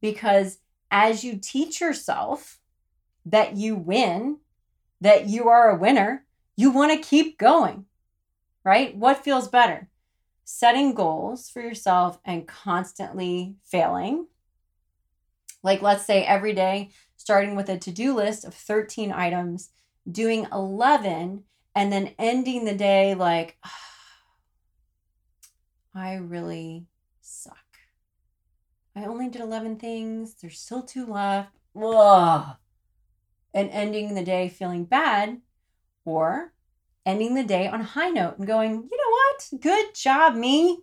because 0.00 0.58
as 0.90 1.24
you 1.24 1.38
teach 1.40 1.80
yourself 1.80 2.58
that 3.24 3.56
you 3.56 3.74
win, 3.74 4.38
that 5.00 5.28
you 5.28 5.48
are 5.48 5.70
a 5.70 5.78
winner, 5.78 6.24
you 6.56 6.70
want 6.70 6.92
to 6.92 7.08
keep 7.08 7.38
going, 7.38 7.86
right? 8.64 8.94
What 8.96 9.24
feels 9.24 9.48
better? 9.48 9.88
Setting 10.44 10.94
goals 10.94 11.48
for 11.48 11.60
yourself 11.60 12.18
and 12.24 12.46
constantly 12.46 13.56
failing. 13.64 14.26
Like, 15.62 15.80
let's 15.80 16.04
say 16.04 16.22
every 16.24 16.52
day 16.52 16.90
starting 17.16 17.56
with 17.56 17.70
a 17.70 17.78
to 17.78 17.90
do 17.90 18.14
list 18.14 18.44
of 18.44 18.52
13 18.52 19.10
items, 19.10 19.70
doing 20.10 20.46
11, 20.52 21.44
and 21.74 21.92
then 21.92 22.14
ending 22.18 22.66
the 22.66 22.74
day 22.74 23.14
like, 23.14 23.56
oh, 23.64 23.70
I 25.94 26.14
really 26.14 26.86
suck. 27.20 27.56
I 28.96 29.04
only 29.04 29.28
did 29.28 29.42
11 29.42 29.76
things. 29.76 30.34
There's 30.34 30.58
still 30.58 30.82
two 30.82 31.06
left. 31.06 31.50
Ugh. 31.80 32.56
And 33.52 33.70
ending 33.70 34.14
the 34.14 34.24
day 34.24 34.48
feeling 34.48 34.84
bad, 34.84 35.40
or 36.04 36.52
ending 37.06 37.34
the 37.34 37.44
day 37.44 37.68
on 37.68 37.80
a 37.80 37.84
high 37.84 38.10
note 38.10 38.38
and 38.38 38.46
going, 38.46 38.72
you 38.72 38.96
know 38.96 39.10
what? 39.10 39.60
Good 39.60 39.94
job, 39.94 40.34
me. 40.34 40.80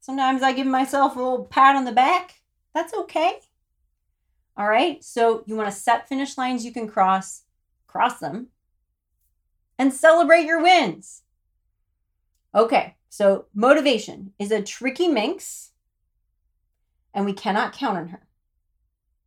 Sometimes 0.00 0.42
I 0.42 0.52
give 0.52 0.66
myself 0.66 1.16
a 1.16 1.18
little 1.18 1.44
pat 1.46 1.76
on 1.76 1.86
the 1.86 1.92
back. 1.92 2.34
That's 2.74 2.92
okay. 2.92 3.40
All 4.56 4.68
right. 4.68 5.02
So 5.02 5.44
you 5.46 5.56
want 5.56 5.70
to 5.70 5.74
set 5.74 6.08
finish 6.08 6.36
lines 6.36 6.64
you 6.64 6.72
can 6.72 6.88
cross, 6.88 7.44
cross 7.86 8.18
them, 8.18 8.48
and 9.78 9.92
celebrate 9.92 10.44
your 10.44 10.62
wins. 10.62 11.22
Okay. 12.54 12.96
So 13.16 13.44
motivation 13.54 14.32
is 14.40 14.50
a 14.50 14.60
tricky 14.60 15.06
minx, 15.06 15.70
and 17.14 17.24
we 17.24 17.32
cannot 17.32 17.72
count 17.72 17.96
on 17.96 18.08
her. 18.08 18.26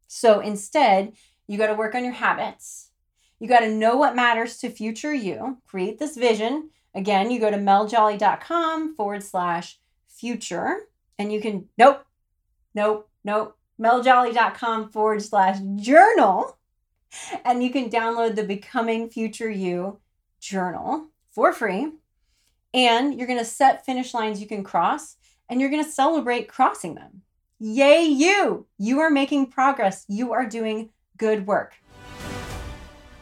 So 0.07 0.41
instead, 0.41 1.13
you 1.47 1.57
got 1.57 1.67
to 1.67 1.73
work 1.73 1.95
on 1.95 2.03
your 2.03 2.11
habits. 2.11 2.89
You 3.39 3.47
got 3.47 3.61
to 3.61 3.73
know 3.73 3.95
what 3.95 4.13
matters 4.13 4.57
to 4.57 4.69
future 4.69 5.13
you, 5.13 5.59
create 5.65 5.99
this 5.99 6.17
vision. 6.17 6.69
Again, 6.93 7.31
you 7.31 7.39
go 7.39 7.49
to 7.49 7.55
meljolly.com 7.55 8.93
forward 8.97 9.23
slash 9.23 9.79
future, 10.09 10.79
and 11.17 11.31
you 11.31 11.39
can, 11.39 11.69
nope, 11.77 12.03
nope, 12.75 13.09
nope, 13.23 13.57
meljolly.com 13.79 14.89
forward 14.89 15.21
slash 15.21 15.59
journal. 15.77 16.57
And 17.45 17.63
you 17.63 17.69
can 17.69 17.89
download 17.89 18.35
the 18.35 18.43
Becoming 18.43 19.09
Future 19.09 19.49
You 19.49 20.01
journal 20.41 21.07
for 21.31 21.53
free. 21.53 21.93
And 22.77 23.17
you're 23.17 23.25
going 23.25 23.39
to 23.39 23.45
set 23.45 23.83
finish 23.87 24.13
lines 24.13 24.39
you 24.39 24.45
can 24.45 24.63
cross 24.63 25.15
and 25.49 25.59
you're 25.59 25.71
going 25.71 25.83
to 25.83 25.91
celebrate 25.91 26.47
crossing 26.47 26.93
them. 26.93 27.23
Yay, 27.59 28.03
you! 28.03 28.67
You 28.77 28.99
are 28.99 29.09
making 29.09 29.47
progress. 29.47 30.05
You 30.07 30.31
are 30.33 30.45
doing 30.45 30.91
good 31.17 31.47
work. 31.47 31.73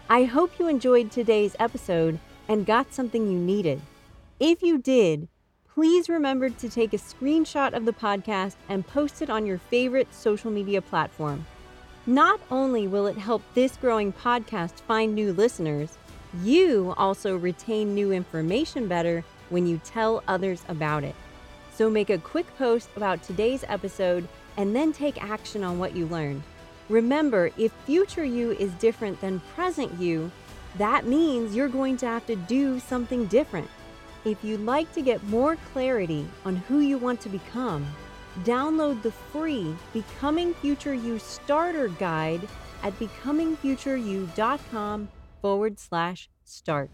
I 0.09 0.25
hope 0.25 0.59
you 0.59 0.67
enjoyed 0.67 1.09
today's 1.09 1.55
episode 1.57 2.19
and 2.49 2.65
got 2.65 2.93
something 2.93 3.31
you 3.31 3.39
needed. 3.39 3.81
If 4.41 4.61
you 4.61 4.77
did, 4.77 5.29
please 5.73 6.09
remember 6.09 6.49
to 6.49 6.67
take 6.67 6.91
a 6.91 6.97
screenshot 6.97 7.73
of 7.73 7.85
the 7.85 7.93
podcast 7.93 8.55
and 8.67 8.85
post 8.85 9.21
it 9.21 9.29
on 9.29 9.45
your 9.45 9.57
favorite 9.57 10.13
social 10.13 10.51
media 10.51 10.81
platform. 10.81 11.45
Not 12.05 12.41
only 12.51 12.87
will 12.87 13.07
it 13.07 13.17
help 13.17 13.41
this 13.53 13.77
growing 13.77 14.11
podcast 14.11 14.81
find 14.81 15.15
new 15.15 15.31
listeners, 15.31 15.97
you 16.43 16.93
also 16.97 17.37
retain 17.37 17.95
new 17.95 18.11
information 18.11 18.89
better 18.89 19.23
when 19.49 19.67
you 19.67 19.79
tell 19.83 20.23
others 20.27 20.63
about 20.67 21.03
it. 21.03 21.15
So 21.73 21.89
make 21.89 22.09
a 22.09 22.17
quick 22.17 22.47
post 22.57 22.89
about 22.95 23.21
today's 23.21 23.65
episode 23.67 24.27
and 24.57 24.75
then 24.75 24.91
take 24.93 25.23
action 25.23 25.63
on 25.63 25.79
what 25.79 25.95
you 25.95 26.05
learned. 26.07 26.43
Remember, 26.87 27.49
if 27.57 27.71
future 27.85 28.23
you 28.23 28.51
is 28.51 28.71
different 28.73 29.19
than 29.19 29.39
present 29.55 29.99
you, 29.99 30.31
that 30.77 31.07
means 31.07 31.55
you're 31.55 31.67
going 31.67 31.97
to 31.97 32.05
have 32.05 32.27
to 32.27 32.35
do 32.35 32.79
something 32.79 33.25
different. 33.25 33.67
If 34.23 34.43
you'd 34.43 34.61
like 34.61 34.93
to 34.93 35.01
get 35.01 35.23
more 35.25 35.55
clarity 35.73 36.27
on 36.45 36.55
who 36.55 36.79
you 36.79 36.97
want 36.97 37.19
to 37.21 37.29
become, 37.29 37.85
download 38.43 39.01
the 39.01 39.11
free 39.11 39.75
Becoming 39.93 40.53
Future 40.55 40.93
You 40.93 41.19
Starter 41.19 41.87
Guide 41.89 42.47
at 42.83 42.97
becomingfutureyou.com 42.99 45.07
forward 45.41 45.79
slash 45.79 46.29
start. 46.43 46.89